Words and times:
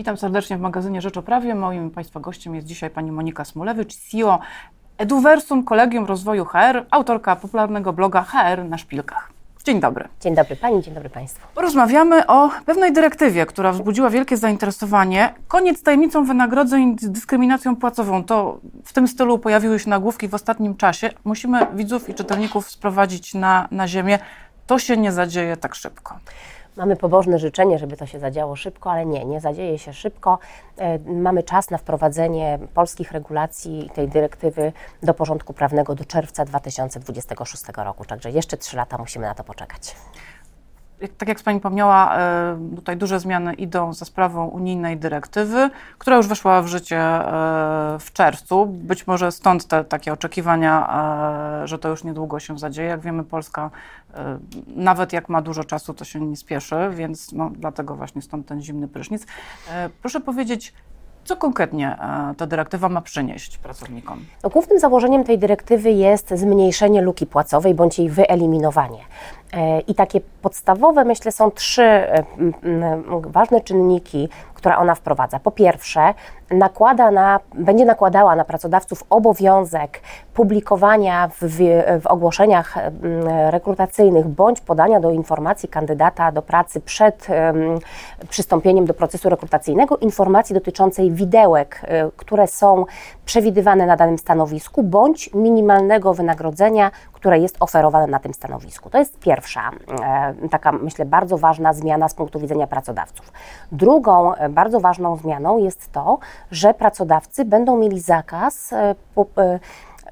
Witam 0.00 0.16
serdecznie 0.16 0.56
w 0.56 0.60
magazynie 0.60 1.00
Rzecz 1.00 1.16
o 1.16 1.22
Prawie. 1.22 1.54
Moim 1.54 1.90
Państwa 1.90 2.20
gościem 2.20 2.54
jest 2.54 2.66
dzisiaj 2.66 2.90
pani 2.90 3.12
Monika 3.12 3.44
Smulewicz, 3.44 3.94
CEO 3.96 4.38
Eduversum 4.98 5.64
Kolegium 5.64 6.04
Rozwoju 6.04 6.44
HR, 6.44 6.86
autorka 6.90 7.36
popularnego 7.36 7.92
bloga 7.92 8.22
HR 8.22 8.64
na 8.64 8.78
szpilkach. 8.78 9.32
Dzień 9.64 9.80
dobry. 9.80 10.08
Dzień 10.20 10.34
dobry 10.34 10.56
Pani, 10.56 10.82
dzień 10.82 10.94
dobry 10.94 11.10
Państwu. 11.10 11.46
Porozmawiamy 11.54 12.26
o 12.26 12.50
pewnej 12.66 12.92
dyrektywie, 12.92 13.46
która 13.46 13.72
wzbudziła 13.72 14.10
wielkie 14.10 14.36
zainteresowanie. 14.36 15.34
Koniec 15.48 15.78
z 15.78 15.82
tajemnicą 15.82 16.24
wynagrodzeń 16.24 16.96
z 17.00 17.10
dyskryminacją 17.10 17.76
płacową. 17.76 18.24
To 18.24 18.60
w 18.84 18.92
tym 18.92 19.08
stylu 19.08 19.38
pojawiły 19.38 19.78
się 19.78 19.90
nagłówki 19.90 20.28
w 20.28 20.34
ostatnim 20.34 20.76
czasie. 20.76 21.10
Musimy 21.24 21.66
widzów 21.74 22.08
i 22.08 22.14
czytelników 22.14 22.70
sprowadzić 22.70 23.34
na, 23.34 23.68
na 23.70 23.88
ziemię. 23.88 24.18
To 24.66 24.78
się 24.78 24.96
nie 24.96 25.12
zadzieje 25.12 25.56
tak 25.56 25.74
szybko. 25.74 26.18
Mamy 26.80 26.96
pobożne 26.96 27.38
życzenie, 27.38 27.78
żeby 27.78 27.96
to 27.96 28.06
się 28.06 28.18
zadziało 28.18 28.56
szybko, 28.56 28.90
ale 28.90 29.06
nie, 29.06 29.24
nie 29.24 29.40
zadzieje 29.40 29.78
się 29.78 29.92
szybko. 29.92 30.38
E, 30.78 30.98
mamy 30.98 31.42
czas 31.42 31.70
na 31.70 31.78
wprowadzenie 31.78 32.58
polskich 32.74 33.12
regulacji 33.12 33.90
tej 33.94 34.08
dyrektywy 34.08 34.72
do 35.02 35.14
porządku 35.14 35.52
prawnego 35.52 35.94
do 35.94 36.04
czerwca 36.04 36.44
2026 36.44 37.62
roku, 37.76 38.04
także 38.04 38.30
jeszcze 38.30 38.56
trzy 38.56 38.76
lata 38.76 38.98
musimy 38.98 39.26
na 39.26 39.34
to 39.34 39.44
poczekać 39.44 39.96
tak 41.08 41.28
jak 41.28 41.42
Pani 41.42 41.58
wspomniała, 41.58 42.18
e, 42.18 42.58
tutaj 42.76 42.96
duże 42.96 43.20
zmiany 43.20 43.54
idą 43.54 43.92
za 43.92 44.04
sprawą 44.04 44.46
unijnej 44.46 44.96
dyrektywy, 44.96 45.70
która 45.98 46.16
już 46.16 46.26
weszła 46.26 46.62
w 46.62 46.66
życie 46.66 46.98
e, 46.98 47.96
w 48.00 48.12
czerwcu. 48.12 48.66
Być 48.66 49.06
może 49.06 49.32
stąd 49.32 49.66
te 49.66 49.84
takie 49.84 50.12
oczekiwania, 50.12 50.88
e, 51.62 51.68
że 51.68 51.78
to 51.78 51.88
już 51.88 52.04
niedługo 52.04 52.40
się 52.40 52.58
zadzieje. 52.58 52.88
Jak 52.88 53.00
wiemy, 53.00 53.24
Polska 53.24 53.70
nawet 54.66 55.12
jak 55.12 55.28
ma 55.28 55.42
dużo 55.42 55.64
czasu, 55.64 55.94
to 55.94 56.04
się 56.04 56.20
nie 56.20 56.36
spieszy, 56.36 56.76
więc 56.90 57.32
no, 57.32 57.50
dlatego 57.54 57.96
właśnie 57.96 58.22
stąd 58.22 58.46
ten 58.46 58.62
zimny 58.62 58.88
prysznic. 58.88 59.26
Proszę 60.02 60.20
powiedzieć, 60.20 60.74
co 61.24 61.36
konkretnie 61.36 61.96
ta 62.36 62.46
dyrektywa 62.46 62.88
ma 62.88 63.00
przynieść 63.00 63.58
pracownikom? 63.58 64.24
No, 64.42 64.50
głównym 64.50 64.78
założeniem 64.78 65.24
tej 65.24 65.38
dyrektywy 65.38 65.90
jest 65.90 66.30
zmniejszenie 66.34 67.02
luki 67.02 67.26
płacowej 67.26 67.74
bądź 67.74 67.98
jej 67.98 68.08
wyeliminowanie. 68.08 68.98
E, 69.52 69.80
I 69.80 69.94
takie 69.94 70.20
podstawowe, 70.42 71.04
myślę, 71.04 71.32
są 71.32 71.50
trzy 71.50 71.82
e, 71.82 72.24
ważne 73.20 73.60
czynniki, 73.60 74.28
które 74.54 74.76
ona 74.76 74.94
wprowadza. 74.94 75.38
Po 75.40 75.50
pierwsze, 75.50 76.14
nakłada 76.50 77.10
na, 77.10 77.40
będzie 77.54 77.84
nakładała 77.84 78.36
na 78.36 78.44
pracodawców 78.44 79.04
obowiązek 79.10 80.00
publikowania 80.34 81.28
w, 81.28 81.44
w, 82.02 82.06
ogłoszeniach 82.06 82.78
rekrutacyjnych 83.50 84.28
bądź 84.28 84.60
podania 84.60 85.00
do 85.00 85.10
informacji 85.10 85.68
kandydata 85.68 86.32
do 86.32 86.42
pracy 86.42 86.80
przed 86.80 87.26
przystąpieniem 88.28 88.86
do 88.86 88.94
procesu 88.94 89.28
rekrutacyjnego 89.28 89.96
informacji 89.96 90.54
dotyczącej 90.54 91.12
widełek, 91.12 91.80
które 92.16 92.46
są 92.46 92.86
przewidywane 93.24 93.86
na 93.86 93.96
danym 93.96 94.18
stanowisku 94.18 94.82
bądź 94.82 95.34
minimalnego 95.34 96.14
wynagrodzenia, 96.14 96.90
które 97.20 97.38
jest 97.38 97.56
oferowane 97.60 98.06
na 98.06 98.18
tym 98.18 98.34
stanowisku. 98.34 98.90
To 98.90 98.98
jest 98.98 99.18
pierwsza 99.18 99.70
e, 100.02 100.48
taka, 100.48 100.72
myślę, 100.72 101.04
bardzo 101.04 101.38
ważna 101.38 101.72
zmiana 101.72 102.08
z 102.08 102.14
punktu 102.14 102.40
widzenia 102.40 102.66
pracodawców. 102.66 103.32
Drugą 103.72 104.34
e, 104.34 104.48
bardzo 104.48 104.80
ważną 104.80 105.16
zmianą 105.16 105.58
jest 105.58 105.92
to, 105.92 106.18
że 106.50 106.74
pracodawcy 106.74 107.44
będą 107.44 107.76
mieli 107.76 108.00
zakaz 108.00 108.72
e, 108.72 108.94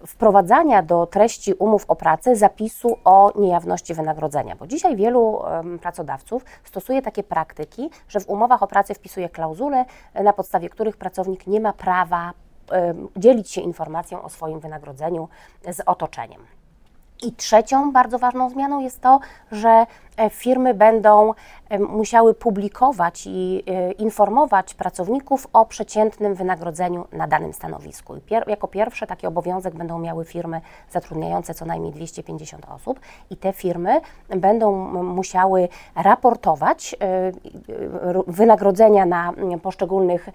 wprowadzania 0.06 0.83
do 0.83 1.06
treści 1.06 1.55
umów 1.55 1.84
o 1.89 1.97
pracę 1.97 2.37
zapisu 2.37 2.97
o 3.05 3.33
niejawności 3.37 3.95
wynagrodzenia, 3.95 4.56
bo 4.56 4.67
dzisiaj 4.67 4.97
wielu 4.97 5.43
pracodawców 5.83 6.45
stosuje 6.65 7.03
takie 7.03 7.22
praktyki, 7.22 7.91
że 8.09 8.20
w 8.20 8.28
umowach 8.28 8.62
o 8.62 8.67
pracę 8.67 8.95
wpisuje 8.95 9.28
klauzule, 9.28 9.84
na 10.15 10.33
podstawie 10.33 10.69
których 10.69 10.97
pracownik 10.97 11.47
nie 11.47 11.61
ma 11.61 11.72
prawa 11.72 12.33
dzielić 13.17 13.50
się 13.50 13.61
informacją 13.61 14.22
o 14.22 14.28
swoim 14.28 14.61
wynagrodzeniu 14.61 15.28
z 15.72 15.81
otoczeniem. 15.87 16.58
I 17.22 17.33
trzecią 17.33 17.93
bardzo 17.93 18.19
ważną 18.19 18.50
zmianą 18.50 18.81
jest 18.81 19.00
to, 19.00 19.20
że 19.53 19.87
firmy 20.31 20.75
będą 20.75 21.34
e, 21.69 21.79
musiały 21.79 22.34
publikować 22.34 23.27
i 23.27 23.62
e, 23.67 23.93
informować 23.93 24.75
pracowników 24.75 25.47
o 25.53 25.67
przeciętnym 25.67 26.34
wynagrodzeniu 26.34 27.06
na 27.12 27.27
danym 27.27 27.53
stanowisku. 27.53 28.17
I 28.17 28.21
pier 28.21 28.49
jako 28.49 28.69
pierwsze 28.69 29.06
taki 29.06 29.27
obowiązek 29.27 29.75
będą 29.75 29.99
miały 29.99 30.25
firmy 30.25 30.61
zatrudniające 30.91 31.55
co 31.55 31.65
najmniej 31.65 31.93
250 31.93 32.67
osób 32.75 33.01
i 33.31 33.37
te 33.37 33.53
firmy 33.53 34.01
będą 34.29 34.73
musiały 35.03 35.69
raportować 35.95 36.97
wynagrodzenia 38.27 39.06
na 39.06 39.33
poszczególnych 39.62 40.29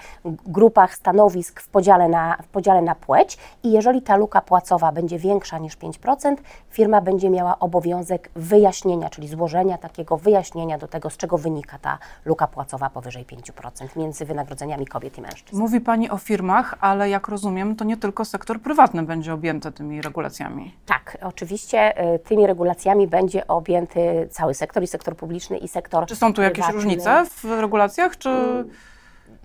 grupach 0.46 0.96
stanowisk 0.96 1.62
w 1.62 1.70
podziale 1.70 2.10
na, 2.10 2.38
w 2.44 2.48
podziale 2.48 2.82
na 2.82 2.96
płeć 2.96 3.38
i 3.64 3.72
jeżeli 3.72 4.02
ta 4.02 4.16
luka 4.16 4.42
płacowa 4.42 4.92
będzie 4.92 5.20
większa 5.20 5.58
niż 5.58 5.78
5%, 5.78 6.36
firma 6.70 7.02
będzie 7.02 7.30
miała 7.30 7.60
obowiązek 7.60 8.30
wyjaśnienia, 8.36 9.10
czyli 9.10 9.28
złożenia 9.28 9.73
takiego 9.78 10.18
wyjaśnienia 10.18 10.78
do 10.78 10.88
tego, 10.88 11.10
z 11.10 11.18
czego 11.18 11.38
wynika 11.38 11.80
ta 11.80 11.98
luka 12.26 12.48
płacowa 12.48 12.90
powyżej 12.90 13.26
5% 13.26 13.98
między 13.98 14.26
wynagrodzeniami 14.26 14.86
kobiet 14.88 15.18
i 15.18 15.22
mężczyzn. 15.22 15.60
Mówi 15.62 15.82
Pani 15.82 16.10
o 16.10 16.18
firmach, 16.18 16.76
ale 16.80 17.10
jak 17.10 17.28
rozumiem, 17.28 17.76
to 17.76 17.86
nie 17.86 17.98
tylko 17.98 18.26
sektor 18.26 18.62
prywatny 18.62 19.04
będzie 19.04 19.34
objęty 19.34 19.72
tymi 19.72 20.02
regulacjami. 20.02 20.76
Tak, 20.86 21.18
oczywiście 21.22 22.14
y, 22.16 22.20
tymi 22.20 22.48
regulacjami 22.48 23.08
będzie 23.08 23.48
objęty 23.48 24.28
cały 24.32 24.54
sektor 24.54 24.84
i 24.84 24.88
sektor 24.88 25.16
publiczny 25.18 25.58
i 25.58 25.68
sektor 25.68 26.06
Czy 26.06 26.16
są 26.16 26.34
tu 26.34 26.42
jakieś 26.42 26.66
prywatny. 26.66 26.76
różnice 26.76 27.26
w 27.30 27.44
regulacjach, 27.62 28.18
czy... 28.18 28.30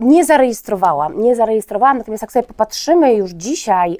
Nie 0.00 0.24
zarejestrowałam, 0.24 1.22
nie 1.22 1.36
zarejestrowałam, 1.36 1.98
natomiast 1.98 2.22
jak 2.22 2.32
sobie 2.32 2.42
popatrzymy 2.42 3.14
już 3.14 3.30
dzisiaj 3.30 3.98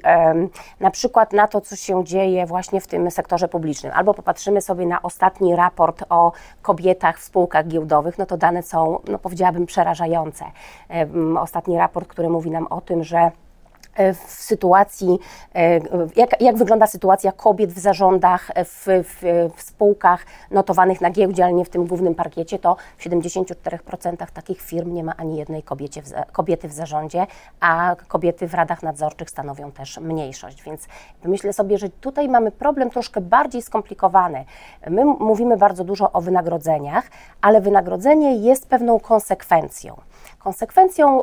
na 0.79 0.91
przykład 0.91 1.33
na 1.33 1.47
to, 1.47 1.61
co 1.61 1.75
się 1.75 2.03
dzieje 2.03 2.45
właśnie 2.45 2.81
w 2.81 2.87
tym 2.87 3.11
sektorze 3.11 3.47
publicznym, 3.47 3.91
albo 3.95 4.13
popatrzymy 4.13 4.61
sobie 4.61 4.85
na 4.85 5.01
ostatni 5.01 5.55
raport 5.55 6.03
o 6.09 6.31
kobietach 6.61 7.19
w 7.19 7.23
spółkach 7.23 7.67
giełdowych, 7.67 8.17
no 8.17 8.25
to 8.25 8.37
dane 8.37 8.63
są, 8.63 8.99
no 9.07 9.19
powiedziałabym, 9.19 9.65
przerażające. 9.65 10.45
ostatni 11.39 11.77
raport, 11.77 12.07
który 12.07 12.29
mówi 12.29 12.51
nam 12.51 12.67
o 12.67 12.81
tym, 12.81 13.03
że 13.03 13.31
w 14.13 14.31
sytuacji, 14.31 15.19
e, 15.55 15.79
jak, 16.15 16.41
jak 16.41 16.57
wygląda 16.57 16.87
sytuacja 16.87 17.31
kobiet 17.31 17.73
w 17.73 17.79
zarządach, 17.79 18.51
e, 18.55 18.65
w, 18.65 18.85
w, 18.85 19.21
w, 19.55 19.61
spółkach 19.61 20.25
notowanych 20.51 21.01
na 21.01 21.09
giełdzie, 21.11 21.43
ale 21.43 21.53
nie 21.53 21.65
w 21.65 21.69
tym 21.69 21.85
głównym 21.85 22.15
parkiecie, 22.15 22.59
to 22.59 22.75
w 22.97 23.03
74% 23.03 24.27
takich 24.33 24.61
firm 24.61 24.93
nie 24.93 25.03
ma 25.03 25.13
ani 25.17 25.37
jednej 25.37 25.63
kobiecie 25.63 26.01
w, 26.01 26.31
kobiety 26.31 26.67
w 26.67 26.73
zarządzie, 26.73 27.27
a 27.59 27.95
kobiety 28.07 28.47
w 28.47 28.53
radach 28.53 28.83
nadzorczych 28.83 29.29
stanowią 29.29 29.71
też 29.71 29.97
mniejszość. 29.97 30.63
Więc 30.63 30.87
myślę 31.23 31.53
sobie, 31.53 31.77
że 31.77 31.89
tutaj 31.89 32.29
mamy 32.29 32.51
problem 32.51 32.89
troszkę 32.89 33.21
bardziej 33.21 33.61
skomplikowany. 33.61 34.45
My 34.89 35.05
mówimy 35.05 35.57
bardzo 35.57 35.83
dużo 35.83 36.11
o 36.11 36.21
wynagrodzeniach, 36.21 37.09
ale 37.41 37.61
wynagrodzenie 37.61 38.35
jest 38.35 38.67
pewną 38.67 38.99
konsekwencją 38.99 40.08
konsekwencją 40.39 41.21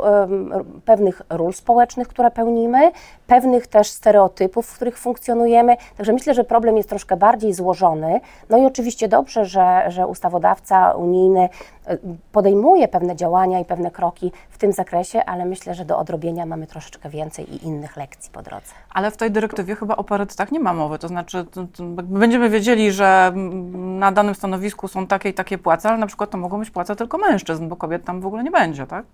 pewnych 0.85 1.23
ról 1.31 1.53
społecznych, 1.53 2.09
które 2.09 2.31
pełnimy, 2.31 2.91
pewnych 3.27 3.67
też 3.67 3.89
stereotypów, 3.89 4.67
w 4.67 4.77
których 4.77 4.99
funkcjonujemy. 4.99 5.77
Także 5.97 6.13
myślę, 6.13 6.35
że 6.35 6.45
problem 6.45 6.77
jest 6.77 6.89
troszkę 6.89 7.17
bardziej 7.17 7.55
złożony. 7.55 8.21
No 8.51 8.59
i 8.59 8.65
oczywiście 8.65 9.09
dobrze, 9.09 9.45
że, 9.45 9.85
że 9.89 10.07
ustawodawca 10.07 10.91
unijny 10.91 11.49
e, 11.87 11.99
podejmuje 12.33 12.89
pewne 12.89 13.17
działania 13.17 13.61
i 13.61 13.65
pewne 13.65 13.91
kroki 13.91 14.33
w 14.51 14.59
tym 14.59 14.73
zakresie, 14.73 15.25
ale 15.25 15.45
myślę, 15.45 15.75
że 15.75 15.85
do 15.85 15.99
odrobienia 15.99 16.47
mamy 16.47 16.67
troszeczkę 16.67 17.09
więcej 17.09 17.55
i 17.55 17.67
innych 17.67 17.97
lekcji 17.97 18.31
po 18.33 18.43
drodze. 18.43 18.73
Ale 18.91 19.11
w 19.11 19.17
tej 19.17 19.31
dyrektywie 19.31 19.77
chyba 19.77 19.97
o 19.97 20.05
parytetach 20.05 20.53
nie 20.53 20.61
ma 20.61 20.75
mowy, 20.75 20.99
to 20.99 21.09
znaczy 21.09 21.45
to, 21.45 21.67
to 21.77 21.83
będziemy 22.03 22.51
wiedzieli, 22.51 22.93
że 22.93 23.33
na 23.75 24.13
danym 24.13 24.35
stanowisku 24.35 24.89
są 24.89 25.07
takie 25.07 25.29
i 25.29 25.35
takie 25.35 25.59
płace, 25.59 25.89
ale 25.89 25.99
na 25.99 26.07
przykład 26.07 26.31
to 26.31 26.39
mogą 26.39 26.59
być 26.59 26.71
płace 26.71 26.97
tylko 26.97 27.19
mężczyzn, 27.19 27.69
bo 27.69 27.77
kobiet 27.77 28.05
tam 28.05 28.21
w 28.21 28.27
ogóle 28.27 28.45
nie 28.45 28.51
będzie, 28.51 28.87
tak? 28.87 29.06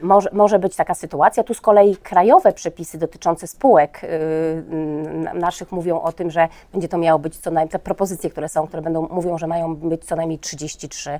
Może, 0.00 0.30
może 0.32 0.58
być 0.58 0.76
taka 0.76 0.94
sytuacja. 0.94 1.44
Tu 1.44 1.54
z 1.54 1.60
kolei 1.60 1.96
krajowe 1.96 2.52
przepisy 2.52 2.98
dotyczące 2.98 3.46
spółek 3.46 4.00
yy, 4.02 5.34
naszych 5.34 5.72
mówią 5.72 6.00
o 6.00 6.12
tym, 6.12 6.30
że 6.30 6.48
będzie 6.72 6.88
to 6.88 6.98
miało 6.98 7.18
być 7.18 7.36
co 7.36 7.50
najmniej, 7.50 7.72
te 7.72 7.78
propozycje, 7.78 8.30
które 8.30 8.48
są, 8.48 8.66
które 8.66 8.82
będą, 8.82 9.08
mówią, 9.10 9.38
że 9.38 9.46
mają 9.46 9.76
być 9.76 10.04
co 10.04 10.16
najmniej 10.16 10.38
33%, 10.38 11.18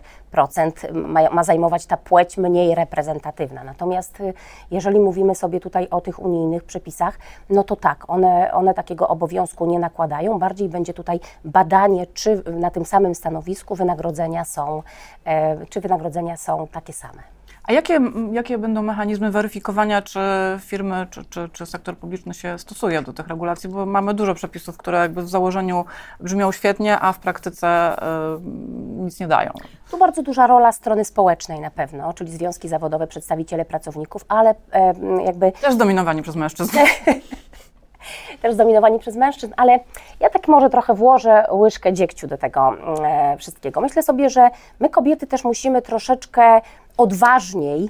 ma, 0.93 1.31
ma 1.31 1.45
zajmować 1.45 1.87
ta 1.87 1.97
płeć 1.97 2.37
mniej 2.37 2.75
reprezentatywna. 2.75 3.65
Natomiast 3.65 4.21
y, 4.21 4.35
jeżeli 4.71 5.01
mówimy 5.01 5.35
sobie 5.35 5.61
tutaj 5.61 5.89
o 5.91 6.01
tych 6.01 6.19
unijnych 6.19 6.65
przepisach, 6.65 7.19
no 7.51 7.65
to 7.65 7.77
tak, 7.77 8.11
one, 8.11 8.53
one 8.53 8.75
takiego 8.75 9.09
obowiązku 9.09 9.67
nie 9.67 9.79
nakładają. 9.79 10.39
Bardziej 10.39 10.69
będzie 10.69 10.95
tutaj 10.95 11.21
badanie, 11.45 12.07
czy 12.07 12.43
na 12.53 12.71
tym 12.71 12.85
samym 12.85 13.15
stanowisku 13.15 13.75
wynagrodzenia 13.75 14.45
są, 14.45 14.83
e, 15.25 15.67
czy 15.67 15.81
wynagrodzenia 15.81 16.37
są 16.37 16.67
takie 16.67 16.93
same. 16.93 17.38
A 17.69 17.73
jakie, 17.73 18.01
jakie 18.33 18.59
będą 18.59 18.83
mechanizmy 18.83 19.31
weryfikowania, 19.31 20.03
czy 20.03 20.21
firmy, 20.61 21.07
czy, 21.11 21.25
czy, 21.25 21.49
czy 21.53 21.67
sektor 21.67 21.97
publiczny 21.97 22.35
się 22.35 22.59
stosuje 22.59 23.03
do 23.03 23.13
tych 23.13 23.29
regulacji? 23.29 23.69
Bo 23.69 23.87
mamy 23.87 24.15
dużo 24.15 24.35
przepisów, 24.35 24.77
które 24.77 24.99
jakby 24.99 25.23
w 25.23 25.29
założeniu 25.29 25.85
brzmią 26.21 26.53
świetnie, 26.53 27.01
a 27.01 27.13
w 27.13 27.19
praktyce 27.19 27.97
y, 27.97 28.41
nic 29.01 29.21
nie 29.21 29.29
dają. 29.29 29.53
Tu 29.91 29.99
bardzo 29.99 30.23
duża 30.23 30.47
rola 30.47 30.73
strony 30.73 31.05
społecznej 31.05 31.61
na 31.61 31.71
pewno, 31.71 32.13
czyli 32.13 32.33
związki 32.33 32.69
zawodowe, 32.69 33.07
przedstawiciele 33.07 33.65
pracowników, 33.65 34.25
ale 34.29 34.55
e, 34.73 34.95
jakby... 35.25 35.53
Też 35.53 35.75
zdominowani 35.75 36.23
przez 36.23 36.37
mężczyzn. 36.37 36.77
też 38.43 38.55
zdominowani 38.55 38.99
przez 38.99 39.17
mężczyzn, 39.17 39.53
ale 39.57 39.81
ja 40.21 40.31
tak 40.31 40.49
może 40.49 40.71
trochę 40.71 40.95
włożę 40.95 41.45
łyżkę 41.53 41.93
dziegciu 41.93 42.27
do 42.27 42.39
tego 42.39 42.77
e, 43.05 43.37
wszystkiego. 43.37 43.81
Myślę 43.81 44.03
sobie, 44.03 44.31
że 44.31 44.51
my 44.81 44.89
kobiety 44.89 45.27
też 45.27 45.45
musimy 45.45 45.83
troszeczkę 45.83 46.61
odważniej 46.99 47.89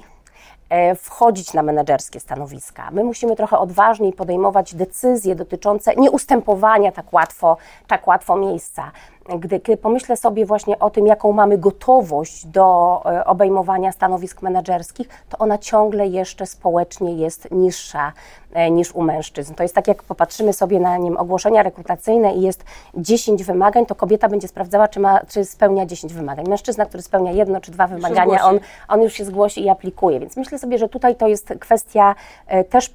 e, 0.69 0.95
wchodzić 0.95 1.53
na 1.53 1.63
menedżerskie 1.63 2.19
stanowiska. 2.19 2.91
My 2.91 3.03
musimy 3.03 3.35
trochę 3.35 3.59
odważniej 3.59 4.13
podejmować 4.13 4.75
decyzje 4.75 5.35
dotyczące 5.35 5.95
nieustępowania 5.95 6.91
tak 6.91 7.13
łatwo, 7.13 7.57
tak 7.87 8.07
łatwo 8.07 8.35
miejsca 8.35 8.91
gdy, 9.37 9.77
pomyślę 9.77 10.17
sobie 10.17 10.45
właśnie 10.45 10.79
o 10.79 10.89
tym, 10.89 11.07
jaką 11.07 11.31
mamy 11.31 11.57
gotowość 11.57 12.45
do 12.45 13.01
e, 13.05 13.25
obejmowania 13.25 13.91
stanowisk 13.91 14.41
menedżerskich, 14.41 15.07
to 15.29 15.37
ona 15.37 15.57
ciągle 15.57 16.07
jeszcze 16.07 16.45
społecznie 16.45 17.13
jest 17.13 17.51
niższa 17.51 18.13
e, 18.53 18.71
niż 18.71 18.95
u 18.95 19.01
mężczyzn. 19.01 19.53
To 19.53 19.63
jest 19.63 19.75
tak, 19.75 19.87
jak 19.87 20.03
popatrzymy 20.03 20.53
sobie 20.53 20.79
na 20.79 20.97
nim 20.97 21.17
ogłoszenia 21.17 21.63
rekrutacyjne 21.63 22.33
i 22.33 22.41
jest 22.41 22.63
10 22.95 23.43
wymagań, 23.43 23.85
to 23.85 23.95
kobieta 23.95 24.29
będzie 24.29 24.47
sprawdzała, 24.47 24.87
czy, 24.87 24.99
ma, 24.99 25.19
czy 25.19 25.45
spełnia 25.45 25.85
10 25.85 26.13
wymagań. 26.13 26.47
Mężczyzna, 26.47 26.85
który 26.85 27.03
spełnia 27.03 27.31
jedno 27.31 27.61
czy 27.61 27.71
dwa 27.71 27.87
wymagania, 27.87 28.45
on, 28.45 28.59
on 28.87 29.01
już 29.01 29.13
się 29.13 29.25
zgłosi 29.25 29.63
i 29.63 29.69
aplikuje. 29.69 30.19
Więc 30.19 30.37
myślę 30.37 30.59
sobie, 30.59 30.77
że 30.77 30.89
tutaj 30.89 31.15
to 31.15 31.27
jest 31.27 31.53
kwestia 31.59 32.15
e, 32.47 32.63
też 32.63 32.93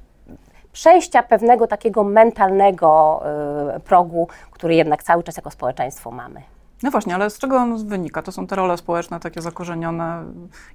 przejścia 0.75 1.23
pewnego 1.23 1.67
takiego 1.67 2.05
mentalnego 2.05 3.23
y, 3.77 3.81
progu, 3.81 4.29
który 4.51 4.75
jednak 4.75 5.03
cały 5.03 5.23
czas 5.23 5.37
jako 5.37 5.51
społeczeństwo 5.51 6.11
mamy. 6.11 6.54
No 6.85 6.91
właśnie, 6.91 7.15
ale 7.15 7.31
z 7.31 7.39
czego 7.39 7.57
on 7.57 7.87
wynika? 7.87 8.23
To 8.23 8.33
są 8.33 8.47
te 8.47 8.57
role 8.57 8.77
społeczne 8.77 9.21
takie 9.21 9.43
zakorzenione. 9.43 10.25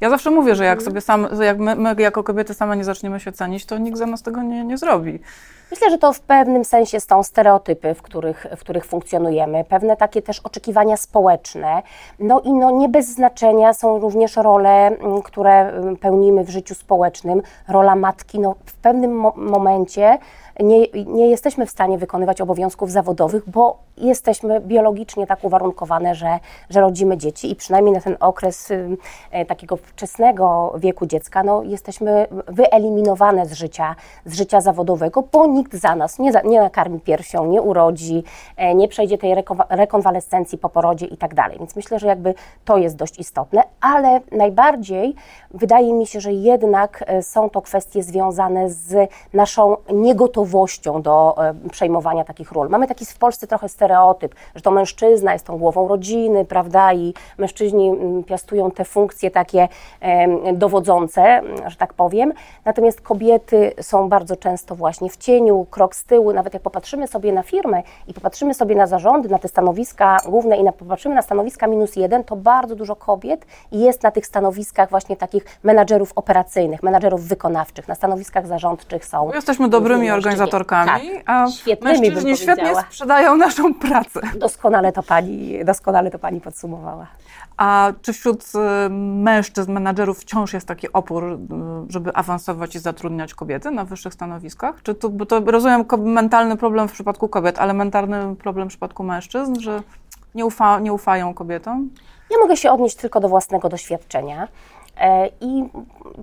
Ja 0.02 0.10
zawsze 0.10 0.32
mówię, 0.32 0.56
że 0.56 0.66
jak 0.66 0.80
mhm. 0.80 0.86
sobie 0.86 1.02
sam, 1.02 1.28
jak 1.42 1.60
my, 1.60 1.76
my 1.76 1.96
jako 1.98 2.24
kobiety 2.24 2.54
same 2.54 2.78
nie 2.78 2.84
zaczniemy 2.84 3.20
się 3.20 3.32
cenić, 3.32 3.66
to 3.66 3.78
nikt 3.78 3.98
za 3.98 4.06
nas 4.06 4.24
tego 4.24 4.42
nie, 4.42 4.64
nie 4.64 4.78
zrobi. 4.78 5.20
Myślę, 5.72 5.90
że 5.90 5.98
to 5.98 6.14
w 6.14 6.20
pewnym 6.20 6.66
sensie 6.66 7.00
są 7.00 7.24
stereotypy, 7.24 7.94
w 7.94 8.02
których, 8.02 8.46
w 8.58 8.60
których 8.60 8.86
funkcjonujemy, 8.86 9.64
pewne 9.64 9.98
takie 9.98 10.22
też 10.22 10.40
oczekiwania 10.40 10.98
społeczne. 10.98 11.82
No 12.20 12.42
i 12.42 12.54
no 12.54 12.72
nie 12.72 12.90
bez 12.90 13.08
znaczenia 13.10 13.74
są 13.74 14.00
również 14.00 14.36
role, 14.36 14.92
które 15.24 15.82
pełnimy 16.02 16.44
w 16.44 16.50
życiu 16.50 16.76
społecznym. 16.76 17.42
Rola 17.68 17.96
matki, 17.96 18.40
no 18.40 18.56
w 18.66 18.74
pewnym 18.74 19.16
mo 19.16 19.34
momencie 19.36 20.18
nie, 20.60 20.88
nie 21.06 21.30
jesteśmy 21.30 21.66
w 21.66 21.70
stanie 21.70 21.98
wykonywać 21.98 22.42
obowiązków 22.42 22.92
zawodowych, 22.92 23.50
bo 23.50 23.78
jesteśmy 23.98 24.60
biologicznie 24.60 25.28
tak 25.28 25.44
że, 26.16 26.40
że 26.70 26.82
rodzimy 26.82 27.18
dzieci 27.18 27.52
i 27.52 27.56
przynajmniej 27.56 27.94
na 27.94 28.02
ten 28.02 28.18
okres 28.20 28.72
e, 29.32 29.46
takiego 29.46 29.78
wczesnego 29.78 30.74
wieku 30.78 31.06
dziecka, 31.06 31.44
no, 31.44 31.64
jesteśmy 31.64 32.28
wyeliminowane 32.48 33.46
z 33.46 33.54
życia, 33.54 33.96
z 34.26 34.34
życia 34.34 34.62
zawodowego, 34.62 35.24
bo 35.32 35.46
nikt 35.46 35.74
za 35.74 35.96
nas 35.96 36.20
nie, 36.20 36.32
nie 36.46 36.60
nakarmi 36.60 37.00
piersią, 37.00 37.46
nie 37.46 37.62
urodzi, 37.62 38.24
e, 38.58 38.76
nie 38.76 38.88
przejdzie 38.88 39.18
tej 39.18 39.36
rekonwalescencji 39.70 40.58
po 40.58 40.70
porodzie 40.70 41.06
i 41.06 41.18
tak 41.18 41.34
dalej. 41.34 41.60
Więc 41.60 41.76
myślę, 41.76 42.00
że 42.00 42.08
jakby 42.08 42.34
to 42.66 42.78
jest 42.78 42.96
dość 42.96 43.20
istotne, 43.20 43.64
ale 43.82 44.22
najbardziej 44.32 45.16
wydaje 45.52 45.94
mi 45.94 46.08
się, 46.08 46.22
że 46.22 46.34
jednak 46.34 47.04
e, 47.08 47.24
są 47.24 47.50
to 47.50 47.62
kwestie 47.62 48.04
związane 48.04 48.70
z 48.70 49.10
naszą 49.34 49.78
niegotowością 49.90 51.02
do 51.02 51.36
przejmowania 51.72 52.24
takich 52.24 52.52
ról. 52.52 52.70
Mamy 52.70 52.88
taki 52.88 53.06
w 53.06 53.18
Polsce 53.18 53.48
trochę 53.48 53.70
stereotyp, 53.70 54.36
że 54.56 54.62
to 54.62 54.72
mężczyzna 54.72 55.34
jest 55.34 55.46
tą 55.46 55.58
głową 55.58 55.79
rodziny, 55.88 56.46
prawda, 56.46 56.94
i 56.94 57.14
mężczyźni 57.38 57.90
mm, 57.90 58.24
piastują 58.24 58.72
te 58.72 58.86
funkcje 58.86 59.32
takie 59.32 59.68
dowodzące, 60.54 61.42
że 61.68 61.76
tak 61.76 61.94
powiem. 61.94 62.34
Natomiast 62.66 63.02
kobiety 63.02 63.74
są 63.82 64.10
bardzo 64.10 64.36
często 64.36 64.76
właśnie 64.76 65.10
w 65.10 65.18
cieniu, 65.18 65.66
krok 65.70 65.96
z 65.96 66.04
tyłu. 66.04 66.34
Nawet 66.34 66.54
jak 66.54 66.64
popatrzymy 66.64 67.08
sobie 67.08 67.34
na 67.34 67.44
firmę 67.44 67.84
i 68.08 68.14
popatrzymy 68.14 68.54
sobie 68.54 68.76
na 68.76 68.88
zarządy, 68.88 69.30
na 69.30 69.40
te 69.40 69.48
stanowiska 69.48 70.18
główne 70.26 70.58
i 70.58 70.64
na, 70.64 70.72
popatrzymy 70.72 71.16
na 71.16 71.22
stanowiska 71.22 71.68
minus 71.68 71.96
jeden, 71.96 72.24
to 72.24 72.36
bardzo 72.36 72.76
dużo 72.76 72.96
kobiet 72.96 73.46
jest 73.72 74.04
na 74.04 74.12
tych 74.12 74.26
stanowiskach 74.26 74.90
właśnie 74.90 75.18
takich 75.18 75.46
menadżerów 75.64 76.12
operacyjnych, 76.16 76.84
menadżerów 76.84 77.24
wykonawczych, 77.24 77.88
na 77.88 77.96
stanowiskach 77.96 78.48
zarządczych 78.48 79.06
są. 79.06 79.32
Jesteśmy 79.34 79.70
dobrymi 79.70 80.12
organizatorkami, 80.12 80.90
tak, 80.92 81.24
a 81.26 81.48
świetnymi, 81.52 82.00
mężczyźni 82.00 82.38
świetnie 82.38 82.76
sprzedają 82.76 83.38
naszą 83.38 83.74
pracy. 83.74 84.20
Doskonale 84.36 84.92
to 84.92 85.04
pani, 85.04 85.66
doskonale 85.70 86.12
to 86.12 86.20
pani 86.20 86.42
podsumowała. 86.42 87.08
A 87.58 87.94
czy 88.02 88.14
wśród 88.14 88.44
y, 88.44 88.90
mężczyzn, 89.30 89.72
menadżerów 89.72 90.20
wciąż 90.20 90.54
jest 90.54 90.68
taki 90.68 90.94
opór, 90.94 91.24
y, 91.24 91.38
żeby 91.90 92.14
awansować 92.14 92.76
i 92.76 92.80
zatrudniać 92.80 93.34
kobiety 93.34 93.72
na 93.72 93.86
wyższych 93.86 94.14
stanowiskach? 94.14 94.84
Czy 94.84 94.96
to, 94.96 95.10
bo 95.10 95.26
to 95.26 95.40
rozumiem 95.40 95.86
mentalny 95.98 96.58
problem 96.58 96.88
w 96.88 96.92
przypadku 96.92 97.28
kobiet, 97.28 97.60
ale 97.60 97.74
mentalny 97.74 98.36
problem 98.36 98.68
w 98.68 98.70
przypadku 98.70 99.04
mężczyzn, 99.04 99.60
że 99.60 99.84
nie, 100.36 100.46
ufa, 100.46 100.80
nie 100.80 100.94
ufają 100.94 101.34
kobietom? 101.34 101.90
Ja 102.32 102.38
mogę 102.38 102.58
się 102.58 102.72
odnieść 102.72 102.96
tylko 102.96 103.20
do 103.20 103.30
własnego 103.30 103.70
doświadczenia. 103.70 104.48
E, 104.98 105.28
I 105.42 105.70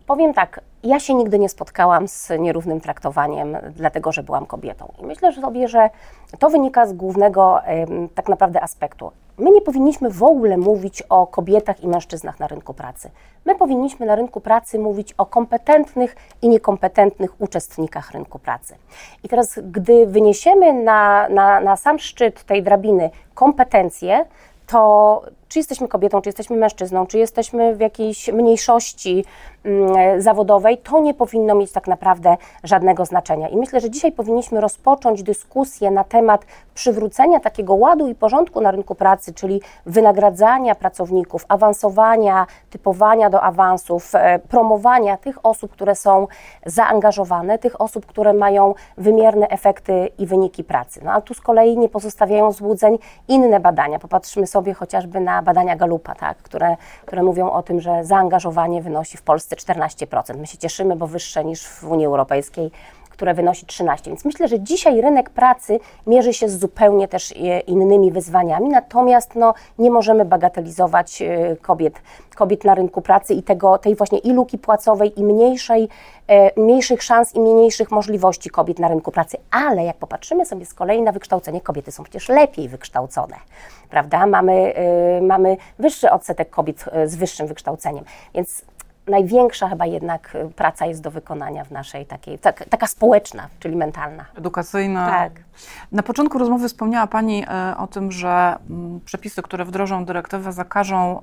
powiem 0.07 0.35
tak, 0.35 0.61
ja 0.83 1.01
się 1.01 1.15
nigdy 1.15 1.39
nie 1.39 1.49
spotkałam 1.49 2.09
z 2.09 2.33
nierównym 2.39 2.81
traktowaniem, 2.81 3.57
dlatego 3.77 4.13
że 4.13 4.23
byłam 4.23 4.47
kobietą. 4.47 4.93
I 5.03 5.07
myślę 5.07 5.33
sobie, 5.33 5.69
że 5.69 5.91
to 6.39 6.51
wynika 6.51 6.87
z 6.87 6.93
głównego 6.93 7.61
tak 8.15 8.29
naprawdę 8.29 8.63
aspektu. 8.63 9.13
My 9.39 9.51
nie 9.51 9.61
powinniśmy 9.61 10.11
w 10.11 10.23
ogóle 10.23 10.57
mówić 10.57 11.03
o 11.03 11.27
kobietach 11.27 11.83
i 11.83 11.89
mężczyznach 11.89 12.41
na 12.41 12.47
rynku 12.47 12.75
pracy. 12.75 13.11
My 13.45 13.55
powinniśmy 13.55 14.07
na 14.07 14.15
rynku 14.15 14.41
pracy 14.41 14.79
mówić 14.79 15.13
o 15.13 15.27
kompetentnych 15.27 16.17
i 16.43 16.49
niekompetentnych 16.49 17.41
uczestnikach 17.41 18.11
rynku 18.11 18.39
pracy. 18.39 18.75
I 19.25 19.29
teraz, 19.29 19.59
gdy 19.63 20.07
wyniesiemy 20.07 20.73
na, 20.73 21.29
na, 21.29 21.61
na 21.61 21.77
sam 21.77 21.99
szczyt 21.99 22.45
tej 22.45 22.63
drabiny 22.63 23.11
kompetencje, 23.35 24.25
to 24.67 25.23
czy 25.49 25.59
jesteśmy 25.59 25.89
kobietą, 25.89 26.21
czy 26.21 26.29
jesteśmy 26.29 26.57
mężczyzną, 26.57 27.07
czy 27.07 27.19
jesteśmy 27.19 27.77
w 27.77 27.81
jakiejś 27.81 28.29
mniejszości 28.33 29.25
mm, 29.65 30.23
zawodowej, 30.23 30.79
to 30.79 31.01
nie 31.01 31.15
powinno 31.15 31.55
mieć 31.55 31.73
tak 31.73 31.87
naprawdę 31.87 32.37
żadnego 32.65 33.05
znaczenia. 33.05 33.49
I 33.49 33.57
myślę, 33.57 33.81
że 33.81 33.91
dzisiaj 33.91 34.13
powinniśmy 34.13 34.61
rozpocząć 34.61 35.23
dyskusję 35.23 35.91
na 35.91 36.05
temat 36.05 36.47
przywrócenia 36.75 37.41
takiego 37.41 37.75
ładu 37.75 38.09
i 38.09 38.15
porządku 38.15 38.61
na 38.61 38.71
rynku 38.71 38.95
pracy, 38.95 39.35
czyli 39.35 39.61
wynagradzania 39.87 40.75
pracowników, 40.75 41.45
awansowania, 41.49 42.47
typowania 42.71 43.31
do 43.31 43.43
awansów, 43.43 44.15
e, 44.15 44.39
promowania 44.39 45.17
tych 45.17 45.47
osób, 45.47 45.73
które 45.73 45.95
są 45.95 46.27
zaangażowane, 46.67 47.59
tych 47.59 47.81
osób, 47.81 48.07
które 48.07 48.33
mają 48.33 48.75
wymierne 48.99 49.49
efekty 49.49 50.09
i 50.19 50.27
wyniki 50.27 50.65
pracy. 50.65 51.01
No 51.05 51.13
a 51.13 51.21
tu 51.21 51.35
z 51.35 51.41
kolei 51.41 51.79
nie 51.79 51.89
pozostawiają 51.89 52.53
złudzeń 52.53 52.99
inne 53.29 53.61
badania. 53.61 53.99
Popatrzmy 53.99 54.47
sobie 54.47 54.75
chociażby 54.75 55.21
na 55.21 55.36
badania 55.43 55.77
Galupa, 55.77 56.15
tak, 56.15 56.39
które, 56.39 56.77
które 57.07 57.23
mówią 57.23 57.51
o 57.51 57.63
tym, 57.63 57.81
że 57.81 58.05
zaangażowanie 58.05 58.83
wynosi 58.83 59.17
w 59.17 59.23
Polsce 59.23 59.57
14%. 59.57 60.37
My 60.37 60.47
się 60.47 60.59
cieszymy, 60.59 60.97
bo 60.97 61.07
wyższe 61.07 61.45
niż 61.45 61.67
w 61.67 61.85
Unii 61.85 62.07
Europejskiej 62.07 62.71
które 63.17 63.35
wynosi 63.35 63.67
13. 63.67 64.11
Więc 64.11 64.25
myślę, 64.25 64.49
że 64.49 64.61
dzisiaj 64.61 65.01
rynek 65.01 65.31
pracy 65.31 65.81
mierzy 66.07 66.35
się 66.35 66.49
z 66.49 66.59
zupełnie 66.59 67.09
też 67.09 67.33
e, 67.33 67.61
innymi 67.61 68.13
wyzwaniami, 68.13 68.69
natomiast 68.69 69.35
no, 69.35 69.55
nie 69.79 69.91
możemy 69.91 70.25
bagatelizować 70.25 71.23
e, 71.23 71.57
kobiet, 71.57 72.03
kobiet 72.35 72.65
na 72.65 72.75
rynku 72.75 73.03
pracy 73.03 73.35
i 73.35 73.43
tego, 73.43 73.79
tej 73.79 73.95
właśnie 73.95 74.19
i 74.19 74.33
luki 74.33 74.59
płacowej, 74.59 75.21
i 75.21 75.25
mniejszej, 75.25 75.89
e, 76.29 76.61
mniejszych 76.61 77.03
szans, 77.03 77.35
i 77.35 77.41
mniejszych 77.41 77.91
możliwości 77.91 78.51
kobiet 78.51 78.79
na 78.79 78.89
rynku 78.89 79.13
pracy. 79.13 79.37
Ale 79.51 79.85
jak 79.85 79.97
popatrzymy 79.97 80.47
sobie 80.47 80.67
z 80.67 80.75
kolei 80.75 81.03
na 81.03 81.13
wykształcenie, 81.13 81.61
kobiety 81.61 81.93
są 81.93 82.03
przecież 82.03 82.29
lepiej 82.29 82.69
wykształcone, 82.69 83.37
prawda? 83.91 84.27
Mamy, 84.27 84.75
mamy 85.23 85.57
wyższy 85.79 86.11
odsetek 86.11 86.51
kobiet 86.51 86.85
z 87.07 87.17
wyższym 87.17 87.47
wykształceniem, 87.47 88.05
więc 88.35 88.65
największa 89.07 89.69
chyba 89.69 89.87
jednak 89.87 90.35
y, 90.35 90.51
praca 90.51 90.87
jest 90.87 91.03
do 91.03 91.11
wykonania 91.11 91.65
w 91.65 91.71
naszej 91.71 92.07
takiej, 92.07 92.39
tak, 92.39 92.65
taka 92.71 92.87
społeczna, 92.87 93.49
czyli 93.61 93.77
mentalna. 93.77 94.25
Edukacyjna. 94.39 95.07
Tak. 95.07 95.33
Na 95.93 96.03
początku 96.03 96.39
rozmowy 96.39 96.69
wspomniała 96.69 97.07
Pani 97.07 97.45
e, 97.49 97.77
o 97.77 97.87
tym, 97.87 98.13
że 98.13 98.57
mm, 98.71 99.01
przepisy, 99.01 99.43
które 99.43 99.65
wdrożą 99.65 100.05
dyrektywę, 100.05 100.53
zakażą 100.53 101.21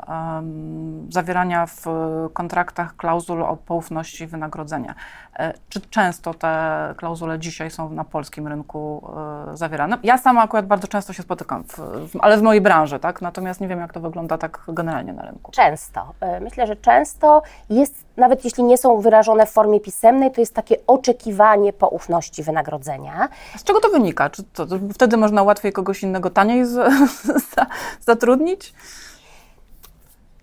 zawierania 1.10 1.66
w 1.66 1.86
kontraktach 2.34 2.96
klauzul 2.96 3.44
o 3.44 3.58
poufności 3.58 4.28
wynagrodzenia. 4.28 4.96
E, 5.36 5.54
czy 5.70 5.82
często 5.82 6.34
te 6.34 6.94
klauzule 6.98 7.40
dzisiaj 7.40 7.72
są 7.72 7.90
na 7.90 8.04
polskim 8.04 8.48
rynku 8.48 9.10
e, 9.54 9.58
zawierane? 9.58 9.98
Ja 10.04 10.18
sama 10.18 10.42
akurat 10.42 10.68
bardzo 10.68 10.88
często 10.88 11.14
się 11.14 11.24
spotykam, 11.24 11.64
w, 11.64 11.78
w, 11.78 12.20
ale 12.20 12.38
w 12.38 12.42
mojej 12.42 12.62
branży, 12.62 13.00
tak? 13.00 13.22
Natomiast 13.22 13.62
nie 13.62 13.68
wiem, 13.68 13.80
jak 13.80 13.94
to 13.94 14.00
wygląda 14.00 14.38
tak 14.38 14.60
generalnie 14.68 15.14
na 15.14 15.26
rynku. 15.26 15.52
Często. 15.52 16.14
Myślę, 16.42 16.68
że 16.68 16.76
często 16.76 17.42
jest, 17.70 18.06
nawet 18.18 18.46
jeśli 18.46 18.64
nie 18.64 18.78
są 18.78 19.02
wyrażone 19.02 19.46
w 19.46 19.52
formie 19.52 19.80
pisemnej, 19.80 20.32
to 20.32 20.42
jest 20.42 20.54
takie 20.54 20.76
oczekiwanie 20.88 21.74
poufności 21.74 22.44
wynagrodzenia. 22.44 23.30
Z 23.58 23.64
czego 23.64 23.80
to 23.80 23.90
wynika? 23.90 24.23
Czy 24.30 24.44
to, 24.44 24.66
to 24.66 24.76
wtedy 24.94 25.18
można 25.18 25.44
łatwiej 25.44 25.74
kogoś 25.74 26.04
innego 26.04 26.30
taniej 26.30 26.66
z, 26.66 26.94
zatrudnić? 28.08 28.74